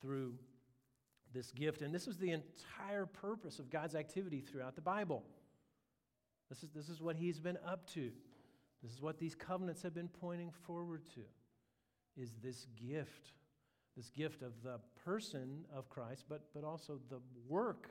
through 0.00 0.34
this 1.34 1.50
gift. 1.50 1.82
And 1.82 1.92
this 1.92 2.06
was 2.06 2.18
the 2.18 2.30
entire 2.30 3.06
purpose 3.06 3.58
of 3.58 3.68
God's 3.68 3.96
activity 3.96 4.42
throughout 4.42 4.76
the 4.76 4.80
Bible. 4.80 5.24
This 6.50 6.62
is, 6.62 6.70
this 6.70 6.88
is 6.88 7.02
what 7.02 7.16
He's 7.16 7.40
been 7.40 7.58
up 7.66 7.84
to. 7.94 8.12
This 8.80 8.92
is 8.92 9.02
what 9.02 9.18
these 9.18 9.34
covenants 9.34 9.82
have 9.82 9.92
been 9.92 10.06
pointing 10.06 10.52
forward 10.64 11.02
to 11.16 11.22
is 12.20 12.32
this 12.42 12.66
gift, 12.76 13.32
this 13.96 14.10
gift 14.10 14.42
of 14.42 14.52
the 14.62 14.78
person 15.04 15.64
of 15.74 15.88
Christ, 15.88 16.24
but, 16.28 16.42
but 16.54 16.64
also 16.64 16.98
the 17.08 17.20
work 17.48 17.90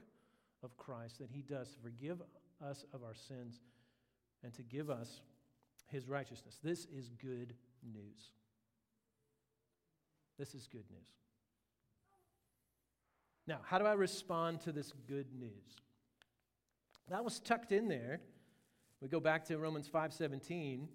of 0.64 0.76
Christ 0.78 1.20
that 1.20 1.30
he 1.32 1.42
does 1.42 1.74
to 1.74 1.80
forgive 1.80 2.22
us 2.66 2.86
of 2.94 3.04
our 3.04 3.16
sins 3.16 3.62
and 4.44 4.54
to 4.54 4.62
give 4.64 4.90
us 4.90 5.22
his 5.88 6.08
righteousness. 6.08 6.60
This 6.64 6.86
is 6.86 7.10
good 7.22 7.54
news. 7.84 8.34
This 10.38 10.54
is 10.54 10.68
good 10.68 10.86
news. 10.90 11.08
Now, 13.48 13.60
how 13.64 13.80
do 13.80 13.86
I 13.86 13.94
respond 13.94 14.62
to 14.62 14.72
this 14.72 14.94
good 15.08 15.28
news? 15.38 15.78
That 17.10 17.24
was 17.24 17.40
tucked 17.40 17.72
in 17.72 17.88
there 17.88 18.22
we 19.02 19.08
go 19.08 19.22
back 19.22 19.46
to 19.46 19.58
Romans 19.58 19.88
5:17. 19.88 20.90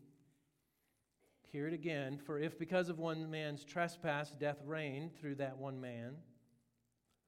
Hear 1.54 1.68
it 1.68 1.72
again, 1.72 2.18
for 2.18 2.40
if 2.40 2.58
because 2.58 2.88
of 2.88 2.98
one 2.98 3.30
man's 3.30 3.64
trespass 3.64 4.32
death 4.32 4.58
reigned 4.66 5.14
through 5.14 5.36
that 5.36 5.56
one 5.56 5.80
man, 5.80 6.16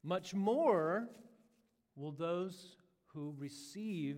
much 0.03 0.35
more 0.35 1.07
will 1.95 2.11
those 2.11 2.75
who 3.15 3.37
receive 3.39 4.17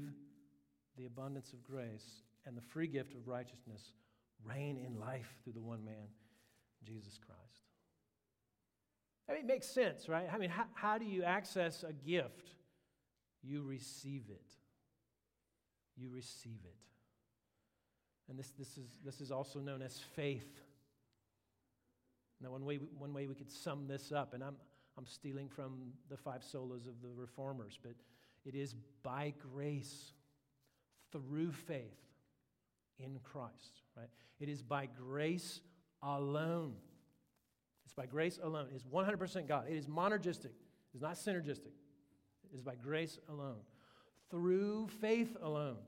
the 0.97 1.05
abundance 1.05 1.53
of 1.53 1.63
grace 1.63 2.23
and 2.47 2.57
the 2.57 2.63
free 2.63 2.87
gift 2.87 3.15
of 3.15 3.29
righteousness 3.29 3.93
reign 4.43 4.79
in 4.79 4.99
life 4.99 5.29
through 5.45 5.53
the 5.53 5.61
one 5.61 5.85
man, 5.85 6.09
Jesus 6.83 7.19
Christ. 7.19 7.69
I 9.29 9.35
mean, 9.35 9.43
it 9.43 9.47
makes 9.47 9.67
sense, 9.67 10.09
right? 10.09 10.27
I 10.33 10.39
mean, 10.39 10.49
how, 10.49 10.65
how 10.73 10.97
do 10.97 11.05
you 11.05 11.23
access 11.23 11.85
a 11.85 11.93
gift? 11.93 12.55
You 13.43 13.63
receive 13.63 14.23
it 14.31 14.49
you 15.99 16.11
receive 16.11 16.61
it. 16.65 16.77
And 18.29 18.39
this, 18.39 18.53
this, 18.59 18.77
is, 18.77 18.99
this 19.05 19.21
is 19.21 19.31
also 19.31 19.59
known 19.59 19.83
as 19.83 19.99
faith. 20.15 20.61
Now, 22.41 22.51
one 22.51 22.65
way, 22.65 22.77
one 22.99 23.13
way 23.13 23.27
we 23.27 23.35
could 23.35 23.51
sum 23.51 23.87
this 23.87 24.13
up, 24.13 24.35
and 24.35 24.45
I'm, 24.45 24.57
I'm 24.97 25.07
stealing 25.07 25.49
from 25.49 25.93
the 26.09 26.17
five 26.17 26.43
solas 26.43 26.87
of 26.87 27.01
the 27.03 27.09
reformers, 27.17 27.79
but 27.83 27.95
it 28.45 28.55
is 28.55 28.75
by 29.03 29.33
grace 29.53 30.13
through 31.11 31.53
faith 31.53 31.99
in 32.99 33.19
Christ, 33.23 33.83
right? 33.97 34.09
It 34.41 34.49
is 34.49 34.63
by 34.63 34.87
grace 34.87 35.61
alone. 36.03 36.75
It's 37.85 37.95
by 37.95 38.07
grace 38.07 38.39
alone. 38.43 38.67
It 38.71 38.77
is 38.77 38.85
100% 38.85 39.49
God. 39.49 39.65
It 39.69 39.77
is 39.77 39.87
monergistic. 39.87 40.53
It's 40.93 41.03
not 41.03 41.15
synergistic. 41.15 41.73
It 42.45 42.55
is 42.55 42.63
by 42.63 42.75
grace 42.75 43.19
alone. 43.29 43.61
Through 44.31 44.89
faith 45.01 45.37
alone. 45.43 45.79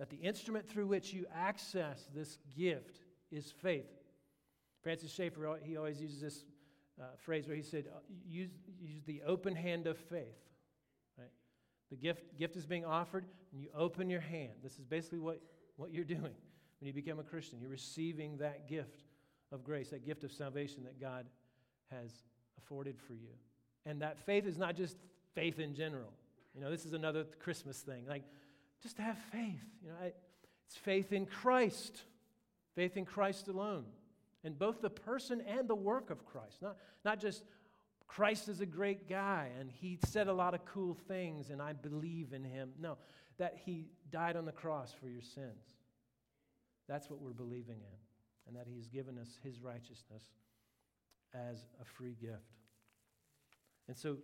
That 0.00 0.08
the 0.08 0.16
instrument 0.16 0.66
through 0.66 0.86
which 0.86 1.12
you 1.12 1.26
access 1.32 2.08
this 2.14 2.38
gift 2.56 3.00
is 3.30 3.52
faith. 3.62 3.84
Francis 4.82 5.12
Schaeffer, 5.12 5.58
he 5.62 5.76
always 5.76 6.00
uses 6.00 6.22
this 6.22 6.44
uh, 6.98 7.04
phrase 7.18 7.46
where 7.46 7.54
he 7.54 7.62
said, 7.62 7.84
uh, 7.94 7.98
use, 8.26 8.48
use 8.80 9.04
the 9.04 9.20
open 9.26 9.54
hand 9.54 9.86
of 9.86 9.98
faith. 9.98 10.38
Right? 11.18 11.28
The 11.90 11.96
gift, 11.96 12.38
gift 12.38 12.56
is 12.56 12.64
being 12.64 12.86
offered, 12.86 13.26
and 13.52 13.60
you 13.60 13.68
open 13.76 14.08
your 14.08 14.22
hand. 14.22 14.52
This 14.62 14.78
is 14.78 14.86
basically 14.86 15.18
what, 15.18 15.38
what 15.76 15.92
you're 15.92 16.02
doing 16.02 16.32
when 16.80 16.86
you 16.86 16.94
become 16.94 17.18
a 17.18 17.22
Christian. 17.22 17.60
You're 17.60 17.68
receiving 17.68 18.38
that 18.38 18.66
gift 18.66 19.04
of 19.52 19.62
grace, 19.62 19.90
that 19.90 20.06
gift 20.06 20.24
of 20.24 20.32
salvation 20.32 20.82
that 20.84 20.98
God 20.98 21.26
has 21.90 22.24
afforded 22.56 22.98
for 22.98 23.12
you. 23.12 23.34
And 23.84 24.00
that 24.00 24.18
faith 24.18 24.46
is 24.46 24.56
not 24.56 24.76
just 24.76 24.96
faith 25.34 25.58
in 25.58 25.74
general. 25.74 26.14
You 26.54 26.62
know, 26.62 26.70
this 26.70 26.86
is 26.86 26.94
another 26.94 27.24
Christmas 27.38 27.80
thing. 27.80 28.06
Like, 28.08 28.24
just 28.82 28.96
to 28.96 29.02
have 29.02 29.18
faith. 29.32 29.64
You 29.82 29.90
know, 29.90 29.94
I, 30.02 30.12
it's 30.66 30.76
faith 30.76 31.12
in 31.12 31.26
Christ, 31.26 32.02
faith 32.74 32.96
in 32.96 33.04
Christ 33.04 33.48
alone 33.48 33.84
and 34.44 34.58
both 34.58 34.80
the 34.80 34.90
person 34.90 35.42
and 35.46 35.68
the 35.68 35.74
work 35.74 36.10
of 36.10 36.24
Christ. 36.24 36.62
Not, 36.62 36.76
not 37.04 37.20
just 37.20 37.44
Christ 38.06 38.48
is 38.48 38.60
a 38.60 38.66
great 38.66 39.08
guy 39.08 39.50
and 39.58 39.70
he 39.70 39.98
said 40.06 40.28
a 40.28 40.32
lot 40.32 40.54
of 40.54 40.64
cool 40.64 40.96
things 41.08 41.50
and 41.50 41.60
I 41.60 41.72
believe 41.72 42.32
in 42.32 42.44
him. 42.44 42.70
No, 42.78 42.96
that 43.38 43.56
he 43.64 43.86
died 44.10 44.36
on 44.36 44.44
the 44.44 44.52
cross 44.52 44.92
for 44.92 45.08
your 45.08 45.22
sins. 45.22 45.76
That's 46.88 47.08
what 47.08 47.20
we're 47.20 47.32
believing 47.32 47.76
in, 47.76 48.48
and 48.48 48.56
that 48.56 48.66
he 48.66 48.76
has 48.76 48.88
given 48.88 49.16
us 49.16 49.38
his 49.44 49.60
righteousness 49.60 50.24
as 51.32 51.58
a 51.80 51.84
free 51.84 52.16
gift. 52.20 52.58
And 53.86 53.96
so, 53.96 54.16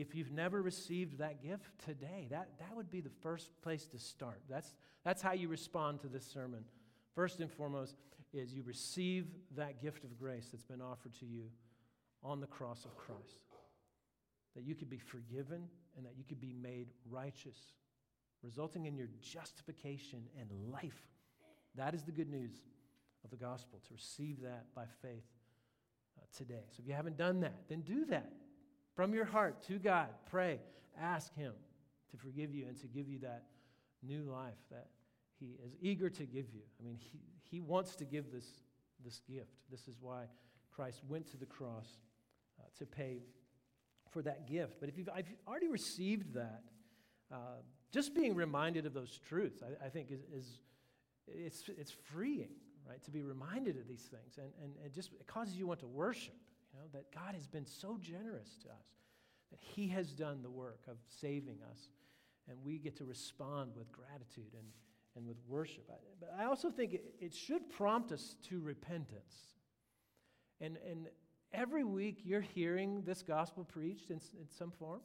if 0.00 0.14
you've 0.14 0.32
never 0.32 0.62
received 0.62 1.18
that 1.18 1.42
gift 1.42 1.70
today, 1.84 2.26
that, 2.30 2.48
that 2.58 2.74
would 2.74 2.90
be 2.90 3.00
the 3.00 3.10
first 3.22 3.50
place 3.62 3.86
to 3.86 3.98
start. 3.98 4.40
That's, 4.48 4.74
that's 5.04 5.22
how 5.22 5.32
you 5.32 5.48
respond 5.48 6.00
to 6.00 6.08
this 6.08 6.24
sermon. 6.24 6.64
First 7.14 7.40
and 7.40 7.50
foremost, 7.50 7.96
is 8.32 8.52
you 8.52 8.62
receive 8.62 9.26
that 9.56 9.82
gift 9.82 10.04
of 10.04 10.18
grace 10.18 10.48
that's 10.52 10.64
been 10.64 10.80
offered 10.80 11.12
to 11.18 11.26
you 11.26 11.44
on 12.22 12.40
the 12.40 12.46
cross 12.46 12.84
of 12.84 12.96
Christ. 12.96 13.44
That 14.54 14.62
you 14.62 14.74
could 14.74 14.90
be 14.90 14.98
forgiven 14.98 15.68
and 15.96 16.06
that 16.06 16.12
you 16.16 16.24
could 16.24 16.40
be 16.40 16.52
made 16.52 16.88
righteous, 17.10 17.58
resulting 18.42 18.86
in 18.86 18.96
your 18.96 19.08
justification 19.20 20.22
and 20.38 20.48
life. 20.72 21.02
That 21.74 21.94
is 21.94 22.04
the 22.04 22.12
good 22.12 22.30
news 22.30 22.52
of 23.24 23.30
the 23.30 23.36
gospel, 23.36 23.80
to 23.86 23.94
receive 23.94 24.40
that 24.42 24.66
by 24.74 24.84
faith 25.02 25.26
uh, 26.16 26.22
today. 26.36 26.64
So 26.70 26.80
if 26.80 26.88
you 26.88 26.94
haven't 26.94 27.16
done 27.16 27.40
that, 27.40 27.54
then 27.68 27.80
do 27.80 28.04
that 28.06 28.30
from 28.94 29.14
your 29.14 29.24
heart 29.24 29.62
to 29.68 29.78
God. 29.78 30.08
Pray, 30.30 30.60
ask 31.00 31.34
Him 31.34 31.52
to 32.10 32.16
forgive 32.16 32.54
you 32.54 32.66
and 32.66 32.78
to 32.80 32.86
give 32.86 33.08
you 33.08 33.18
that 33.20 33.44
new 34.02 34.22
life 34.22 34.58
that 34.70 34.88
He 35.38 35.56
is 35.64 35.74
eager 35.80 36.10
to 36.10 36.24
give 36.24 36.46
you. 36.52 36.62
I 36.80 36.84
mean, 36.84 36.98
He, 36.98 37.20
he 37.42 37.60
wants 37.60 37.96
to 37.96 38.04
give 38.04 38.32
this, 38.32 38.46
this 39.04 39.20
gift. 39.28 39.52
This 39.70 39.88
is 39.88 39.96
why 40.00 40.24
Christ 40.70 41.02
went 41.08 41.30
to 41.30 41.36
the 41.36 41.46
cross 41.46 41.88
uh, 42.58 42.64
to 42.78 42.86
pay 42.86 43.22
for 44.10 44.22
that 44.22 44.48
gift. 44.48 44.80
But 44.80 44.88
if 44.88 44.98
you've, 44.98 45.08
if 45.16 45.28
you've 45.28 45.46
already 45.46 45.68
received 45.68 46.34
that, 46.34 46.62
uh, 47.32 47.62
just 47.92 48.14
being 48.14 48.34
reminded 48.34 48.86
of 48.86 48.94
those 48.94 49.20
truths, 49.28 49.62
I, 49.62 49.86
I 49.86 49.88
think, 49.88 50.10
is, 50.10 50.20
is, 50.32 50.60
it's, 51.26 51.64
it's 51.68 51.92
freeing, 52.12 52.50
right? 52.88 53.02
To 53.04 53.10
be 53.10 53.22
reminded 53.22 53.76
of 53.76 53.86
these 53.88 54.02
things. 54.02 54.38
And, 54.38 54.50
and 54.62 54.72
it 54.84 54.94
just 54.94 55.12
it 55.12 55.26
causes 55.26 55.56
you 55.56 55.66
want 55.66 55.80
to 55.80 55.86
worship, 55.86 56.34
you 56.72 56.78
know, 56.78 56.86
that 56.92 57.12
God 57.12 57.34
has 57.34 57.46
been 57.46 57.66
so 57.66 57.98
generous 58.00 58.56
to 58.62 58.68
us, 58.68 58.86
that 59.50 59.60
He 59.60 59.88
has 59.88 60.12
done 60.12 60.42
the 60.42 60.50
work 60.50 60.80
of 60.88 60.96
saving 61.20 61.58
us. 61.70 61.88
And 62.48 62.58
we 62.64 62.78
get 62.78 62.96
to 62.96 63.04
respond 63.04 63.72
with 63.76 63.92
gratitude 63.92 64.52
and, 64.54 64.66
and 65.16 65.26
with 65.26 65.36
worship. 65.46 65.88
But 66.20 66.34
I 66.38 66.46
also 66.46 66.70
think 66.70 66.94
it, 66.94 67.14
it 67.20 67.34
should 67.34 67.70
prompt 67.70 68.12
us 68.12 68.36
to 68.48 68.60
repentance. 68.60 69.34
And, 70.60 70.76
and 70.88 71.08
every 71.52 71.84
week 71.84 72.20
you're 72.24 72.40
hearing 72.40 73.02
this 73.02 73.22
gospel 73.22 73.64
preached 73.64 74.10
in, 74.10 74.20
in 74.38 74.48
some 74.48 74.70
form. 74.70 75.00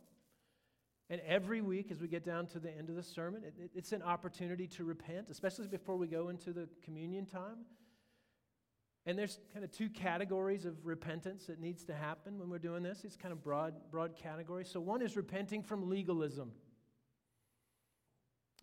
And 1.10 1.22
every 1.28 1.62
week, 1.62 1.92
as 1.92 2.02
we 2.02 2.08
get 2.08 2.26
down 2.26 2.48
to 2.48 2.60
the 2.60 2.76
end 2.76 2.90
of 2.90 2.96
the 2.96 3.04
sermon, 3.04 3.44
it, 3.44 3.54
it, 3.60 3.72
it's 3.76 3.92
an 3.92 4.02
opportunity 4.02 4.66
to 4.70 4.84
repent, 4.84 5.28
especially 5.30 5.68
before 5.68 5.98
we 5.98 6.08
go 6.08 6.30
into 6.30 6.52
the 6.52 6.68
communion 6.84 7.28
time. 7.28 7.58
And 9.08 9.18
there's 9.18 9.40
kind 9.54 9.64
of 9.64 9.72
two 9.72 9.90
categories 9.90 10.66
of 10.66 10.84
repentance 10.84 11.46
that 11.46 11.60
needs 11.60 11.84
to 11.86 11.94
happen 11.94 12.40
when 12.40 12.50
we're 12.50 12.58
doing 12.58 12.82
this. 12.82 13.04
It's 13.04 13.16
kind 13.16 13.32
of 13.32 13.44
broad, 13.44 13.76
broad 13.92 14.16
categories. 14.16 14.70
So 14.70 14.80
one 14.80 15.02
is 15.04 15.16
repenting 15.16 15.62
from 15.62 15.90
legalism. 15.90 16.52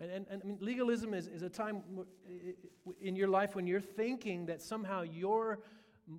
And, 0.00 0.10
and, 0.10 0.26
and 0.28 0.42
I 0.42 0.46
mean, 0.46 0.58
legalism 0.60 1.14
is, 1.14 1.28
is 1.28 1.42
a 1.42 1.48
time 1.48 1.82
in 3.00 3.14
your 3.14 3.28
life 3.28 3.54
when 3.54 3.68
you're 3.68 3.80
thinking 3.80 4.46
that 4.46 4.60
somehow 4.60 5.02
your 5.02 5.60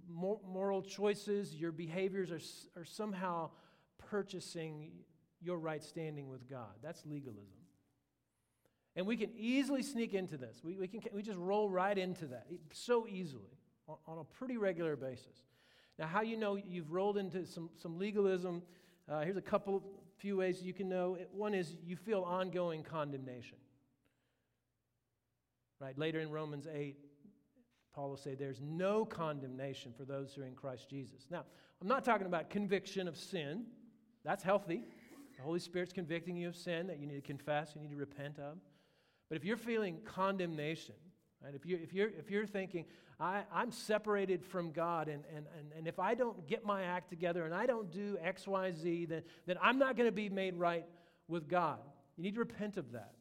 moral 0.09 0.81
choices, 0.81 1.53
your 1.53 1.73
behaviors 1.73 2.31
are, 2.31 2.79
are 2.79 2.85
somehow 2.85 3.49
purchasing 3.97 4.91
your 5.41 5.57
right 5.57 5.83
standing 5.83 6.29
with 6.29 6.49
God. 6.49 6.71
That's 6.81 7.05
legalism. 7.05 7.59
And 8.95 9.05
we 9.05 9.17
can 9.17 9.31
easily 9.35 9.83
sneak 9.83 10.13
into 10.13 10.37
this. 10.37 10.61
We, 10.63 10.77
we, 10.77 10.87
can, 10.87 11.01
we 11.13 11.23
just 11.23 11.39
roll 11.39 11.69
right 11.69 11.97
into 11.97 12.27
that 12.27 12.45
so 12.71 13.05
easily 13.05 13.57
on, 13.87 14.17
a 14.19 14.23
pretty 14.23 14.57
regular 14.57 14.95
basis. 14.95 15.43
Now, 15.99 16.07
how 16.07 16.21
you 16.21 16.37
know 16.37 16.55
you've 16.55 16.91
rolled 16.91 17.17
into 17.17 17.45
some, 17.45 17.69
some 17.75 17.97
legalism, 17.97 18.63
uh, 19.09 19.21
here's 19.21 19.37
a 19.37 19.41
couple, 19.41 19.83
few 20.17 20.37
ways 20.37 20.61
you 20.61 20.73
can 20.73 20.89
know. 20.89 21.17
One 21.31 21.53
is 21.53 21.75
you 21.85 21.95
feel 21.95 22.21
ongoing 22.21 22.83
condemnation. 22.83 23.57
Right? 25.79 25.97
Later 25.97 26.19
in 26.19 26.31
Romans 26.31 26.67
8, 26.73 26.95
Paul 27.93 28.09
will 28.09 28.17
say 28.17 28.33
there's 28.33 28.61
no 28.61 29.05
condemnation 29.05 29.93
for 29.95 30.05
those 30.05 30.33
who 30.33 30.41
are 30.41 30.45
in 30.45 30.55
Christ 30.55 30.89
Jesus. 30.89 31.27
Now, 31.29 31.43
I'm 31.81 31.87
not 31.87 32.03
talking 32.03 32.25
about 32.25 32.49
conviction 32.49 33.07
of 33.07 33.17
sin. 33.17 33.65
That's 34.23 34.43
healthy. 34.43 34.83
The 35.37 35.43
Holy 35.43 35.59
Spirit's 35.59 35.93
convicting 35.93 36.37
you 36.37 36.47
of 36.47 36.55
sin 36.55 36.87
that 36.87 36.99
you 36.99 37.05
need 37.05 37.15
to 37.15 37.21
confess, 37.21 37.73
you 37.75 37.81
need 37.81 37.91
to 37.91 37.97
repent 37.97 38.39
of. 38.39 38.57
But 39.29 39.35
if 39.35 39.43
you're 39.43 39.57
feeling 39.57 39.97
condemnation, 40.05 40.95
right, 41.43 41.53
if, 41.55 41.65
you're, 41.65 41.79
if, 41.79 41.93
you're, 41.93 42.09
if 42.17 42.31
you're 42.31 42.45
thinking, 42.45 42.85
I, 43.19 43.43
I'm 43.53 43.71
separated 43.71 44.43
from 44.43 44.71
God, 44.71 45.07
and, 45.07 45.23
and, 45.35 45.45
and, 45.57 45.71
and 45.77 45.87
if 45.87 45.99
I 45.99 46.15
don't 46.15 46.47
get 46.47 46.65
my 46.65 46.83
act 46.83 47.09
together 47.09 47.45
and 47.45 47.53
I 47.53 47.65
don't 47.65 47.91
do 47.91 48.17
X, 48.21 48.47
Y, 48.47 48.71
Z, 48.71 49.05
then, 49.05 49.23
then 49.45 49.57
I'm 49.61 49.77
not 49.77 49.95
going 49.95 50.07
to 50.07 50.13
be 50.13 50.29
made 50.29 50.55
right 50.55 50.85
with 51.27 51.47
God, 51.47 51.79
you 52.17 52.23
need 52.23 52.35
to 52.35 52.39
repent 52.39 52.77
of 52.77 52.91
that. 52.91 53.13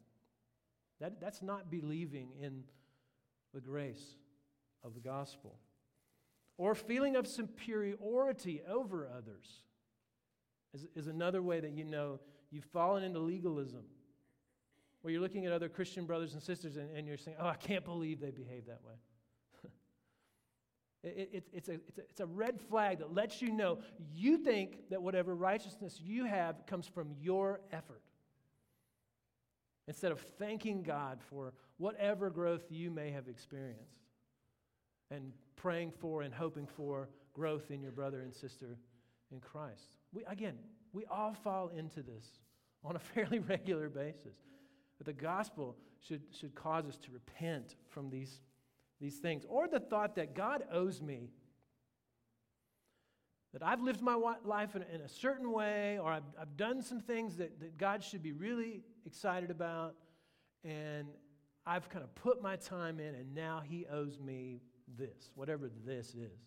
That, 1.01 1.21
that's 1.21 1.43
not 1.43 1.71
believing 1.71 2.29
in 2.41 2.63
the 3.53 3.61
grace 3.61 4.17
of 4.85 4.95
the 4.95 5.01
gospel. 5.01 5.57
Or 6.59 6.75
feeling 6.75 7.17
of 7.17 7.27
superiority 7.27 8.63
over 8.69 9.09
others 9.09 9.47
is, 10.75 10.87
is 10.95 11.07
another 11.09 11.43
way 11.43 11.61
that 11.61 11.73
you 11.73 11.85
know 11.85 12.21
you've 12.51 12.65
fallen 12.67 13.03
into 13.03 13.19
legalism. 13.19 13.83
Where 15.03 15.13
you're 15.13 15.21
looking 15.21 15.47
at 15.47 15.53
other 15.53 15.69
Christian 15.69 16.07
brothers 16.07 16.33
and 16.33 16.43
sisters 16.43 16.77
and, 16.77 16.89
and 16.97 17.07
you're 17.07 17.17
saying, 17.17 17.37
oh, 17.41 17.47
I 17.47 17.55
can't 17.57 17.85
believe 17.85 18.21
they 18.21 18.31
behave 18.31 18.67
that 18.67 18.81
way. 18.85 18.95
It, 21.05 21.31
it, 21.33 21.49
it's, 21.53 21.69
a, 21.69 21.73
it's, 21.73 21.99
a, 21.99 22.03
it's 22.03 22.21
a 22.21 22.27
red 22.27 22.61
flag 22.61 23.01
that 23.01 23.13
lets 23.13 23.43
you 23.43 23.51
know 23.51 23.81
you 24.15 24.39
think 24.39 24.89
that 24.91 25.03
whatever 25.03 25.35
righteousness 25.35 25.99
you 26.01 26.27
have 26.27 26.65
comes 26.67 26.87
from 26.87 27.09
your 27.21 27.61
effort. 27.73 28.03
Instead 29.89 30.13
of 30.13 30.21
thanking 30.39 30.85
God 30.85 31.19
for 31.29 31.55
whatever 31.79 32.31
growth 32.31 32.63
you 32.71 32.89
may 32.89 33.11
have 33.11 33.27
experienced 33.27 33.99
and 35.11 35.33
praying 35.57 35.91
for 35.91 36.23
and 36.23 36.33
hoping 36.33 36.67
for 36.67 37.09
growth 37.33 37.71
in 37.71 37.83
your 37.83 37.93
brother 37.93 38.21
and 38.21 38.33
sister 38.33 38.79
in 39.33 39.41
Christ. 39.41 39.97
We, 40.13 40.25
again, 40.27 40.59
we 40.93 41.05
all 41.07 41.35
fall 41.35 41.69
into 41.69 42.03
this 42.03 42.25
on 42.85 42.97
a 42.97 42.99
fairly 43.15 43.39
regular 43.39 43.89
basis. 43.89 44.37
But 45.03 45.17
the 45.17 45.21
gospel 45.21 45.77
should, 45.99 46.23
should 46.31 46.55
cause 46.55 46.87
us 46.87 46.97
to 46.99 47.11
repent 47.11 47.75
from 47.89 48.09
these, 48.09 48.39
these 49.01 49.17
things. 49.17 49.45
Or 49.49 49.67
the 49.67 49.81
thought 49.81 50.15
that 50.15 50.37
God 50.37 50.63
owes 50.71 51.03
me 51.03 51.33
that 53.53 53.65
I've 53.65 53.83
lived 53.83 54.01
my 54.01 54.15
life 54.45 54.77
in, 54.77 54.83
in 54.95 55.01
a 55.01 55.09
certain 55.09 55.51
way, 55.51 55.99
or 55.99 56.13
I've, 56.13 56.23
I've 56.41 56.57
done 56.57 56.83
some 56.83 57.01
things 57.01 57.37
that, 57.39 57.59
that 57.59 57.79
God 57.79 58.05
should 58.05 58.23
be 58.23 58.31
really 58.31 58.85
excited 59.05 59.51
about, 59.51 59.97
and 60.63 61.09
I've 61.67 61.89
kind 61.89 62.05
of 62.05 62.15
put 62.15 62.41
my 62.41 62.55
time 62.55 63.01
in, 63.01 63.17
and 63.17 63.35
now 63.35 63.61
He 63.69 63.87
owes 63.91 64.21
me 64.21 64.61
this, 64.97 65.33
whatever 65.35 65.69
this 65.85 66.11
is. 66.11 66.39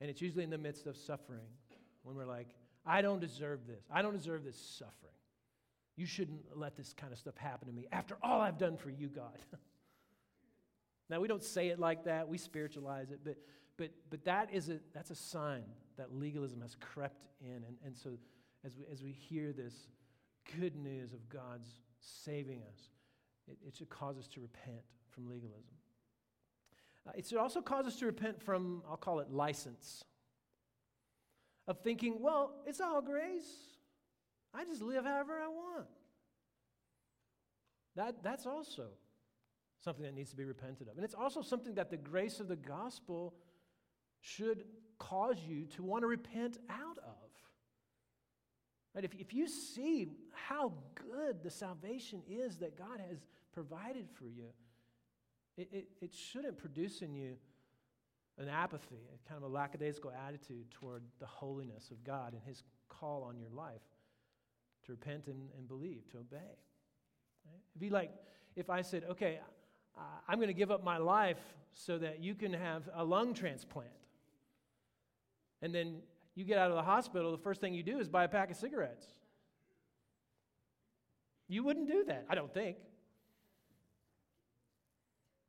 And 0.00 0.10
it's 0.10 0.20
usually 0.20 0.42
in 0.42 0.50
the 0.50 0.58
midst 0.58 0.88
of 0.88 0.96
suffering 0.96 1.46
when 2.02 2.16
we're 2.16 2.26
like, 2.26 2.48
I 2.84 3.00
don't 3.00 3.20
deserve 3.20 3.60
this. 3.64 3.84
I 3.92 4.02
don't 4.02 4.16
deserve 4.16 4.42
this 4.42 4.58
suffering. 4.58 5.14
You 5.96 6.06
shouldn't 6.06 6.42
let 6.56 6.76
this 6.76 6.92
kind 6.92 7.12
of 7.12 7.18
stuff 7.18 7.36
happen 7.36 7.68
to 7.68 7.74
me 7.74 7.86
after 7.92 8.16
all 8.22 8.40
I've 8.40 8.58
done 8.58 8.76
for 8.76 8.90
you, 8.90 9.08
God. 9.08 9.38
now, 11.10 11.20
we 11.20 11.28
don't 11.28 11.42
say 11.42 11.68
it 11.68 11.78
like 11.78 12.04
that, 12.04 12.28
we 12.28 12.38
spiritualize 12.38 13.10
it, 13.10 13.20
but 13.24 13.36
but, 13.76 13.90
but 14.10 14.24
that 14.24 14.50
is 14.52 14.68
a, 14.68 14.78
that's 14.92 15.10
a 15.10 15.14
sign 15.14 15.64
that 15.96 16.14
legalism 16.14 16.60
has 16.60 16.76
crept 16.80 17.26
in. 17.40 17.64
And, 17.66 17.76
and 17.84 17.96
so 17.96 18.10
as 18.64 18.76
we, 18.76 18.84
as 18.90 19.02
we 19.02 19.10
hear 19.10 19.52
this 19.52 19.74
good 20.58 20.76
news 20.76 21.12
of 21.12 21.28
God's 21.28 21.68
saving 22.00 22.62
us, 22.62 22.78
it, 23.48 23.58
it 23.66 23.76
should 23.76 23.88
cause 23.88 24.16
us 24.16 24.28
to 24.28 24.40
repent 24.40 24.82
from 25.10 25.28
legalism. 25.28 25.74
Uh, 27.06 27.12
it 27.16 27.26
should 27.26 27.38
also 27.38 27.60
cause 27.60 27.86
us 27.86 27.96
to 27.96 28.06
repent 28.06 28.40
from, 28.40 28.82
I'll 28.88 28.96
call 28.96 29.20
it 29.20 29.30
license, 29.30 30.04
of 31.66 31.80
thinking, 31.80 32.16
well, 32.20 32.52
it's 32.66 32.80
all 32.80 33.02
grace. 33.02 33.73
I 34.54 34.64
just 34.64 34.82
live 34.82 35.04
however 35.04 35.32
I 35.32 35.48
want. 35.48 35.86
That, 37.96 38.22
that's 38.22 38.46
also 38.46 38.86
something 39.84 40.04
that 40.04 40.14
needs 40.14 40.30
to 40.30 40.36
be 40.36 40.44
repented 40.44 40.88
of. 40.88 40.96
And 40.96 41.04
it's 41.04 41.14
also 41.14 41.42
something 41.42 41.74
that 41.74 41.90
the 41.90 41.96
grace 41.96 42.40
of 42.40 42.48
the 42.48 42.56
gospel 42.56 43.34
should 44.20 44.64
cause 44.98 45.36
you 45.46 45.66
to 45.76 45.82
want 45.82 46.02
to 46.02 46.06
repent 46.06 46.58
out 46.70 46.98
of. 46.98 47.14
Right? 48.94 49.04
If, 49.04 49.14
if 49.14 49.34
you 49.34 49.48
see 49.48 50.08
how 50.32 50.72
good 50.94 51.42
the 51.42 51.50
salvation 51.50 52.22
is 52.28 52.58
that 52.58 52.78
God 52.78 53.00
has 53.08 53.18
provided 53.52 54.08
for 54.14 54.26
you, 54.26 54.46
it, 55.56 55.68
it, 55.72 55.88
it 56.00 56.14
shouldn't 56.14 56.58
produce 56.58 57.02
in 57.02 57.14
you 57.14 57.36
an 58.38 58.48
apathy, 58.48 59.08
a 59.14 59.28
kind 59.28 59.42
of 59.42 59.48
a 59.48 59.52
lackadaisical 59.52 60.12
attitude 60.26 60.70
toward 60.70 61.02
the 61.20 61.26
holiness 61.26 61.90
of 61.90 62.02
God 62.02 62.32
and 62.32 62.42
His 62.44 62.62
call 62.88 63.22
on 63.22 63.36
your 63.36 63.50
life 63.50 63.82
to 64.86 64.92
repent 64.92 65.26
and, 65.26 65.48
and 65.56 65.68
believe, 65.68 66.08
to 66.12 66.18
obey. 66.18 66.36
Right? 66.36 67.60
It'd 67.72 67.80
be 67.80 67.90
like 67.90 68.10
if 68.56 68.70
I 68.70 68.82
said, 68.82 69.04
okay, 69.10 69.40
uh, 69.96 70.00
I'm 70.28 70.38
going 70.38 70.48
to 70.48 70.54
give 70.54 70.70
up 70.70 70.84
my 70.84 70.98
life 70.98 71.40
so 71.72 71.98
that 71.98 72.20
you 72.20 72.34
can 72.34 72.52
have 72.52 72.88
a 72.94 73.04
lung 73.04 73.34
transplant. 73.34 73.90
And 75.60 75.74
then 75.74 75.96
you 76.34 76.44
get 76.44 76.58
out 76.58 76.70
of 76.70 76.76
the 76.76 76.82
hospital, 76.82 77.32
the 77.32 77.38
first 77.38 77.60
thing 77.60 77.74
you 77.74 77.82
do 77.82 77.98
is 77.98 78.08
buy 78.08 78.24
a 78.24 78.28
pack 78.28 78.50
of 78.50 78.56
cigarettes. 78.56 79.06
You 81.48 81.62
wouldn't 81.62 81.88
do 81.88 82.04
that, 82.04 82.26
I 82.28 82.34
don't 82.34 82.52
think. 82.52 82.76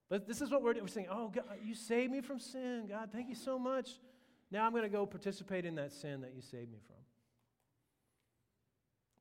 But 0.09 0.27
this 0.27 0.41
is 0.41 0.51
what 0.51 0.61
we're, 0.61 0.75
we're 0.79 0.87
saying. 0.87 1.07
Oh, 1.09 1.29
God, 1.29 1.43
you 1.63 1.73
saved 1.73 2.11
me 2.11 2.21
from 2.21 2.39
sin. 2.39 2.85
God, 2.87 3.09
thank 3.11 3.27
you 3.27 3.35
so 3.35 3.57
much. 3.57 3.99
Now 4.51 4.65
I'm 4.65 4.71
going 4.71 4.83
to 4.83 4.89
go 4.89 5.05
participate 5.05 5.65
in 5.65 5.75
that 5.75 5.91
sin 5.91 6.21
that 6.21 6.33
you 6.35 6.41
saved 6.41 6.71
me 6.71 6.77
from. 6.85 6.95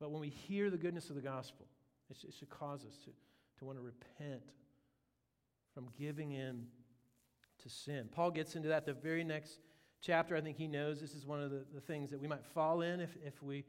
But 0.05 0.11
when 0.11 0.21
we 0.21 0.29
hear 0.29 0.69
the 0.69 0.77
goodness 0.77 1.09
of 1.09 1.17
the 1.17 1.23
gospel, 1.23 1.65
it 2.11 2.19
should, 2.39 2.51
cause 2.51 2.85
us 2.85 2.99
to, 3.07 3.11
to 3.59 3.65
want 3.65 3.79
to 3.79 3.83
repent 3.83 4.43
from 5.73 5.89
giving 5.99 6.33
in 6.33 6.67
to 7.63 7.71
sin. 7.71 8.11
Paul 8.13 8.31
gets 8.31 8.55
into 8.55 8.69
that 8.69 8.85
the 8.85 8.93
very 8.93 9.25
next 9.25 9.61
chapter. 10.03 10.37
I 10.37 10.43
think 10.43 10.59
he 10.59 10.69
knows 10.69 11.01
this 11.01 11.15
is 11.15 11.25
one 11.25 11.41
of 11.41 11.51
the, 11.51 11.65
the 11.73 11.81
things 11.81 12.11
that 12.11 12.21
we 12.21 12.29
might 12.29 12.45
fall 12.45 12.83
in 12.83 13.01
if, 13.01 13.17
if 13.25 13.43
we 13.43 13.65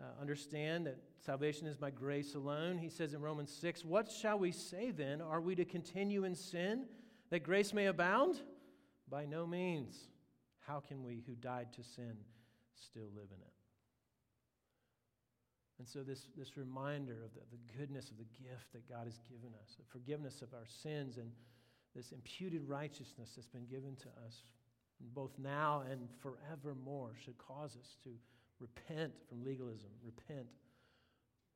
uh, 0.00 0.04
understand 0.18 0.86
that 0.86 0.96
salvation 1.20 1.66
is 1.66 1.76
by 1.76 1.90
grace 1.90 2.34
alone. 2.34 2.78
He 2.78 2.88
says 2.88 3.12
in 3.12 3.20
Romans 3.20 3.54
6, 3.60 3.84
What 3.84 4.10
shall 4.10 4.38
we 4.38 4.52
say 4.52 4.90
then? 4.90 5.20
Are 5.20 5.42
we 5.42 5.54
to 5.54 5.66
continue 5.66 6.24
in 6.24 6.34
sin 6.34 6.86
that 7.28 7.42
grace 7.42 7.74
may 7.74 7.88
abound? 7.88 8.40
By 9.10 9.26
no 9.26 9.46
means. 9.46 9.98
How 10.66 10.80
can 10.80 11.02
we 11.02 11.22
who 11.26 11.34
died 11.34 11.74
to 11.74 11.84
sin 11.84 12.16
still 12.74 13.10
live 13.14 13.28
in 13.30 13.42
it? 13.42 13.53
And 15.78 15.88
so, 15.88 16.02
this, 16.02 16.28
this 16.36 16.56
reminder 16.56 17.24
of 17.24 17.34
the, 17.34 17.40
the 17.50 17.78
goodness 17.78 18.10
of 18.10 18.18
the 18.18 18.26
gift 18.42 18.72
that 18.72 18.88
God 18.88 19.06
has 19.06 19.18
given 19.28 19.50
us, 19.60 19.74
the 19.76 19.84
forgiveness 19.90 20.40
of 20.40 20.54
our 20.54 20.66
sins, 20.66 21.16
and 21.16 21.30
this 21.96 22.12
imputed 22.12 22.68
righteousness 22.68 23.32
that's 23.34 23.48
been 23.48 23.66
given 23.66 23.96
to 23.96 24.08
us, 24.24 24.44
both 25.14 25.32
now 25.38 25.82
and 25.90 26.08
forevermore, 26.20 27.12
should 27.22 27.36
cause 27.38 27.76
us 27.76 27.96
to 28.04 28.10
repent 28.60 29.12
from 29.28 29.44
legalism, 29.44 29.90
repent 30.04 30.46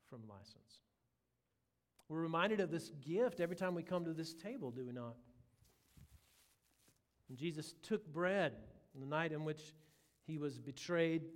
from 0.08 0.20
license. 0.28 0.82
We're 2.08 2.20
reminded 2.20 2.60
of 2.60 2.70
this 2.70 2.90
gift 3.06 3.40
every 3.40 3.56
time 3.56 3.74
we 3.74 3.82
come 3.82 4.04
to 4.04 4.12
this 4.12 4.34
table, 4.34 4.70
do 4.70 4.84
we 4.84 4.92
not? 4.92 5.14
And 7.28 7.36
Jesus 7.36 7.74
took 7.82 8.06
bread 8.12 8.54
on 8.94 9.00
the 9.00 9.06
night 9.06 9.32
in 9.32 9.44
which 9.44 9.74
he 10.26 10.38
was 10.38 10.58
betrayed. 10.58 11.26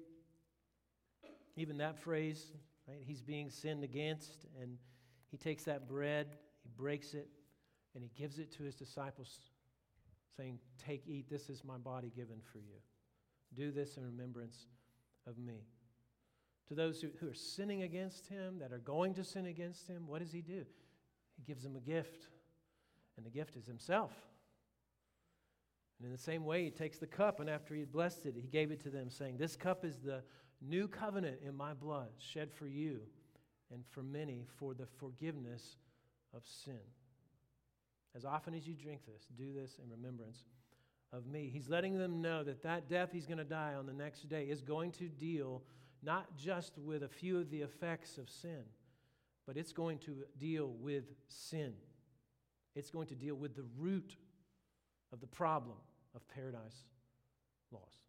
Even 1.57 1.77
that 1.79 1.99
phrase, 1.99 2.53
right? 2.93 3.03
He's 3.05 3.23
being 3.23 3.51
sinned 3.51 3.85
against, 3.85 4.47
and 4.61 4.79
he 5.31 5.37
takes 5.37 5.65
that 5.65 5.89
bread, 5.89 6.37
he 6.63 6.71
breaks 6.77 7.15
it, 7.15 7.29
and 7.95 8.03
he 8.03 8.11
gives 8.17 8.39
it 8.39 8.53
to 8.57 8.63
his 8.63 8.75
disciples, 8.75 9.39
saying, 10.37 10.59
Take, 10.85 11.07
eat, 11.07 11.29
this 11.31 11.49
is 11.49 11.65
my 11.65 11.79
body 11.79 12.13
given 12.15 12.41
for 12.53 12.59
you. 12.59 12.81
Do 13.55 13.71
this 13.71 13.97
in 13.97 14.05
remembrance 14.05 14.67
of 15.27 15.39
me. 15.39 15.67
To 16.69 16.75
those 16.75 17.01
who, 17.01 17.09
who 17.21 17.29
are 17.29 17.35
sinning 17.35 17.83
against 17.83 18.29
him, 18.29 18.59
that 18.61 18.73
are 18.73 18.79
going 18.79 19.15
to 19.15 19.25
sin 19.25 19.47
against 19.47 19.89
him, 19.89 20.07
what 20.07 20.21
does 20.21 20.33
he 20.33 20.41
do? 20.41 20.65
He 21.37 21.43
gives 21.47 21.63
them 21.63 21.77
a 21.77 21.81
gift, 21.81 22.29
and 23.17 23.27
the 23.27 23.31
gift 23.31 23.57
is 23.57 23.67
himself. 23.67 24.13
And 25.99 26.07
in 26.07 26.13
the 26.13 26.19
same 26.19 26.45
way, 26.45 26.65
he 26.65 26.71
takes 26.71 26.99
the 26.99 27.07
cup, 27.07 27.41
and 27.41 27.49
after 27.49 27.75
he 27.75 27.81
had 27.81 27.93
blessed 27.93 28.27
it, 28.27 28.35
he 28.37 28.49
gave 28.49 28.71
it 28.71 28.83
to 28.83 28.91
them, 28.91 29.11
saying, 29.11 29.37
This 29.37 29.55
cup 29.55 29.85
is 29.85 29.99
the 29.99 30.23
new 30.67 30.89
covenant 30.89 31.39
in 31.47 31.57
my 31.57 31.75
blood, 31.75 32.09
shed 32.19 32.53
for 32.53 32.67
you 32.67 33.01
and 33.73 33.85
for 33.87 34.03
many 34.03 34.47
for 34.59 34.75
the 34.75 34.87
forgiveness 34.87 35.77
of 36.35 36.43
sin. 36.47 36.81
As 38.15 38.25
often 38.25 38.55
as 38.55 38.67
you 38.67 38.75
drink 38.75 39.01
this, 39.07 39.27
do 39.37 39.53
this 39.53 39.79
in 39.83 39.91
remembrance 39.91 40.45
of 41.13 41.27
me. 41.27 41.51
He's 41.53 41.69
letting 41.69 41.99
them 41.99 42.21
know 42.21 42.43
that 42.45 42.63
that 42.63 42.89
death 42.89 43.11
he's 43.13 43.27
going 43.27 43.39
to 43.39 43.45
die 43.45 43.75
on 43.75 43.87
the 43.87 43.93
next 43.93 44.29
day 44.29 44.45
is 44.45 44.61
going 44.61 44.93
to 44.93 45.09
deal 45.09 45.63
not 46.03 46.37
just 46.37 46.77
with 46.79 47.03
a 47.03 47.09
few 47.09 47.39
of 47.39 47.51
the 47.51 47.61
effects 47.63 48.19
of 48.19 48.29
sin, 48.29 48.65
but 49.47 49.57
it's 49.57 49.73
going 49.73 49.99
to 49.99 50.25
deal 50.39 50.75
with 50.81 51.05
sin. 51.29 51.73
It's 52.75 52.91
going 52.91 53.07
to 53.09 53.15
deal 53.15 53.35
with 53.35 53.55
the 53.55 53.65
root 53.79 54.17
of 55.13 55.21
the 55.21 55.27
problem 55.27 55.77
of 56.15 56.27
paradise 56.29 56.85
lost. 57.71 58.03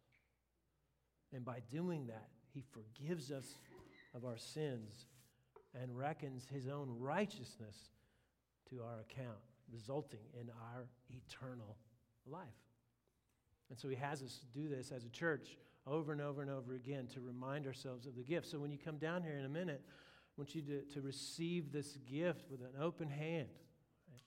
And 1.32 1.44
by 1.44 1.60
doing 1.70 2.06
that, 2.06 2.28
he 2.54 2.62
forgives 2.72 3.32
us 3.32 3.58
of 4.14 4.24
our 4.24 4.38
sins 4.38 5.06
and 5.80 5.96
reckons 5.96 6.46
his 6.46 6.68
own 6.68 6.88
righteousness 7.00 7.90
to 8.70 8.80
our 8.80 9.00
account, 9.00 9.38
resulting 9.72 10.20
in 10.40 10.48
our 10.50 10.86
eternal 11.10 11.76
life. 12.26 12.42
And 13.70 13.78
so 13.78 13.88
he 13.88 13.96
has 13.96 14.22
us 14.22 14.40
do 14.54 14.68
this 14.68 14.92
as 14.92 15.04
a 15.04 15.10
church 15.10 15.56
over 15.86 16.12
and 16.12 16.20
over 16.20 16.42
and 16.42 16.50
over 16.50 16.74
again 16.74 17.08
to 17.14 17.20
remind 17.20 17.66
ourselves 17.66 18.06
of 18.06 18.14
the 18.14 18.22
gift. 18.22 18.46
So 18.46 18.58
when 18.58 18.70
you 18.70 18.78
come 18.78 18.98
down 18.98 19.22
here 19.22 19.36
in 19.36 19.44
a 19.44 19.48
minute, 19.48 19.82
I 19.84 20.40
want 20.40 20.54
you 20.54 20.62
to, 20.62 20.82
to 20.94 21.00
receive 21.00 21.72
this 21.72 21.98
gift 22.08 22.50
with 22.50 22.60
an 22.60 22.80
open 22.80 23.08
hand. 23.08 23.48
Right? 24.10 24.22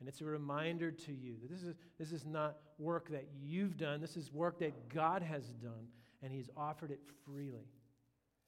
And 0.00 0.08
it's 0.08 0.20
a 0.20 0.24
reminder 0.24 0.90
to 0.90 1.12
you 1.12 1.36
that 1.42 1.50
this 1.50 1.62
is, 1.62 1.74
this 1.98 2.12
is 2.12 2.24
not 2.24 2.56
work 2.78 3.10
that 3.10 3.28
you've 3.40 3.76
done, 3.76 4.00
this 4.00 4.16
is 4.16 4.32
work 4.32 4.58
that 4.60 4.88
God 4.88 5.22
has 5.22 5.44
done 5.48 5.88
and 6.22 6.32
He's 6.32 6.50
offered 6.56 6.90
it 6.90 7.00
freely. 7.24 7.68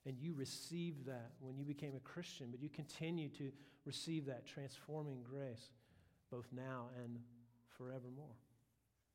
And 0.06 0.16
you 0.18 0.34
received 0.34 1.06
that 1.06 1.32
when 1.40 1.58
you 1.58 1.64
became 1.64 1.94
a 1.94 2.00
Christian, 2.00 2.48
but 2.50 2.62
you 2.62 2.68
continue 2.68 3.28
to 3.30 3.52
receive 3.84 4.26
that 4.26 4.46
transforming 4.46 5.22
grace 5.22 5.70
both 6.30 6.46
now 6.52 6.86
and 7.02 7.18
forevermore. 7.76 8.36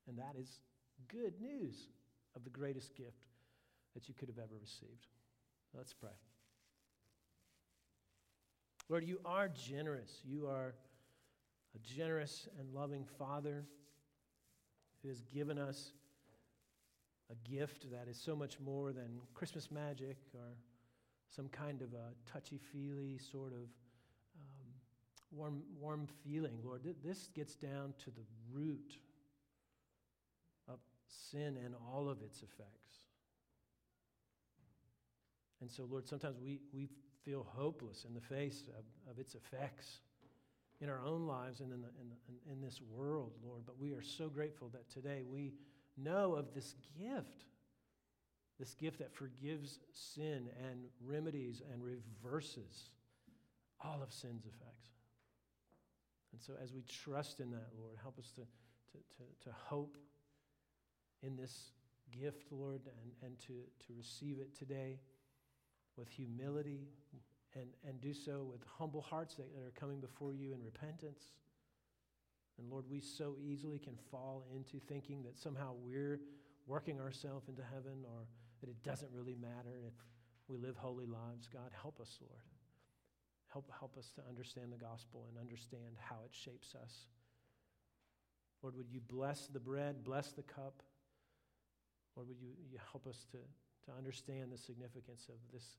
And 0.08 0.18
that 0.18 0.36
is 0.38 0.60
good 1.08 1.40
news 1.40 1.88
of 2.36 2.44
the 2.44 2.50
greatest 2.50 2.94
gift 2.94 3.24
that 3.94 4.08
you 4.08 4.14
could 4.14 4.28
have 4.28 4.38
ever 4.38 4.54
received. 4.60 5.06
Let's 5.74 5.92
pray. 5.92 6.10
Lord, 8.88 9.04
you 9.04 9.18
are 9.24 9.48
generous. 9.48 10.20
You 10.24 10.46
are 10.46 10.74
a 11.74 11.78
generous 11.78 12.48
and 12.58 12.72
loving 12.72 13.04
Father 13.18 13.64
who 15.02 15.08
has 15.08 15.22
given 15.22 15.58
us 15.58 15.92
a 17.30 17.48
gift 17.48 17.90
that 17.90 18.08
is 18.08 18.18
so 18.18 18.36
much 18.36 18.58
more 18.60 18.92
than 18.92 19.20
Christmas 19.34 19.70
magic 19.70 20.16
or 20.34 20.56
some 21.34 21.48
kind 21.48 21.82
of 21.82 21.92
a 21.92 22.30
touchy 22.30 22.58
feely 22.72 23.18
sort 23.18 23.52
of 23.52 23.68
um, 24.38 24.70
warm, 25.32 25.62
warm 25.80 26.06
feeling, 26.24 26.58
Lord. 26.64 26.82
This 27.04 27.28
gets 27.34 27.56
down 27.56 27.94
to 28.04 28.10
the 28.10 28.22
root 28.52 28.98
of 30.68 30.78
sin 31.08 31.58
and 31.64 31.74
all 31.92 32.08
of 32.08 32.22
its 32.22 32.38
effects. 32.42 32.86
And 35.60 35.70
so, 35.70 35.86
Lord, 35.90 36.06
sometimes 36.06 36.36
we, 36.38 36.60
we 36.72 36.88
feel 37.24 37.46
hopeless 37.48 38.04
in 38.06 38.14
the 38.14 38.20
face 38.20 38.68
of, 38.78 39.10
of 39.10 39.18
its 39.18 39.34
effects 39.34 40.00
in 40.80 40.88
our 40.88 41.00
own 41.00 41.26
lives 41.26 41.60
and 41.60 41.72
in, 41.72 41.80
the, 41.80 41.88
in, 42.00 42.10
the, 42.10 42.52
in 42.52 42.60
this 42.60 42.80
world, 42.90 43.32
Lord. 43.44 43.62
But 43.66 43.78
we 43.80 43.92
are 43.92 44.02
so 44.02 44.28
grateful 44.28 44.68
that 44.68 44.88
today 44.90 45.22
we 45.28 45.54
know 45.96 46.34
of 46.34 46.54
this 46.54 46.74
gift, 46.98 47.44
this 48.58 48.74
gift 48.74 48.98
that 48.98 49.14
forgives 49.14 49.78
sin 49.92 50.48
and 50.68 50.80
remedies 51.04 51.62
and 51.72 51.82
reverses 51.82 52.90
all 53.80 54.02
of 54.02 54.12
sin's 54.12 54.46
effects. 54.46 54.88
And 56.32 56.40
so, 56.40 56.54
as 56.62 56.72
we 56.72 56.82
trust 56.82 57.40
in 57.40 57.50
that, 57.52 57.68
Lord, 57.78 57.96
help 58.02 58.18
us 58.18 58.30
to, 58.32 58.40
to, 58.40 58.98
to, 59.16 59.48
to 59.48 59.54
hope 59.64 59.96
in 61.22 61.36
this 61.36 61.70
gift, 62.10 62.52
Lord, 62.52 62.82
and, 63.02 63.12
and 63.22 63.38
to, 63.40 63.52
to 63.86 63.94
receive 63.96 64.38
it 64.38 64.54
today 64.56 64.98
with 65.96 66.08
humility 66.08 66.88
and, 67.54 67.68
and 67.86 68.00
do 68.00 68.12
so 68.12 68.46
with 68.50 68.60
humble 68.78 69.00
hearts 69.00 69.34
that 69.36 69.46
are 69.64 69.72
coming 69.78 70.00
before 70.00 70.34
you 70.34 70.52
in 70.52 70.62
repentance. 70.62 71.32
And 72.58 72.70
Lord, 72.70 72.84
we 72.88 73.00
so 73.00 73.36
easily 73.38 73.78
can 73.78 73.96
fall 74.10 74.44
into 74.54 74.78
thinking 74.88 75.22
that 75.24 75.38
somehow 75.38 75.74
we're 75.84 76.20
working 76.66 77.00
ourselves 77.00 77.48
into 77.48 77.62
heaven 77.62 78.04
or 78.04 78.26
that 78.60 78.70
it 78.70 78.82
doesn't 78.82 79.10
really 79.12 79.34
matter 79.34 79.82
if 79.86 79.94
we 80.48 80.56
live 80.56 80.76
holy 80.76 81.06
lives. 81.06 81.48
God, 81.52 81.70
help 81.80 82.00
us, 82.00 82.18
Lord. 82.20 82.42
Help, 83.52 83.70
help 83.78 83.96
us 83.96 84.10
to 84.16 84.22
understand 84.28 84.72
the 84.72 84.78
gospel 84.78 85.26
and 85.28 85.38
understand 85.38 85.96
how 85.98 86.16
it 86.24 86.34
shapes 86.34 86.74
us. 86.74 87.08
Lord, 88.62 88.76
would 88.76 88.90
you 88.90 89.00
bless 89.00 89.46
the 89.46 89.60
bread, 89.60 90.02
bless 90.02 90.32
the 90.32 90.42
cup? 90.42 90.82
Lord, 92.16 92.28
would 92.28 92.40
you, 92.40 92.48
you 92.70 92.78
help 92.90 93.06
us 93.06 93.26
to, 93.32 93.38
to 93.38 93.96
understand 93.96 94.50
the 94.50 94.58
significance 94.58 95.28
of 95.28 95.36
this 95.52 95.76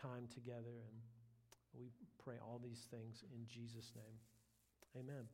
time 0.00 0.28
together? 0.32 0.84
And 0.86 0.96
we 1.74 1.90
pray 2.22 2.36
all 2.40 2.60
these 2.62 2.86
things 2.90 3.24
in 3.34 3.46
Jesus' 3.46 3.92
name. 3.96 5.02
Amen. 5.02 5.26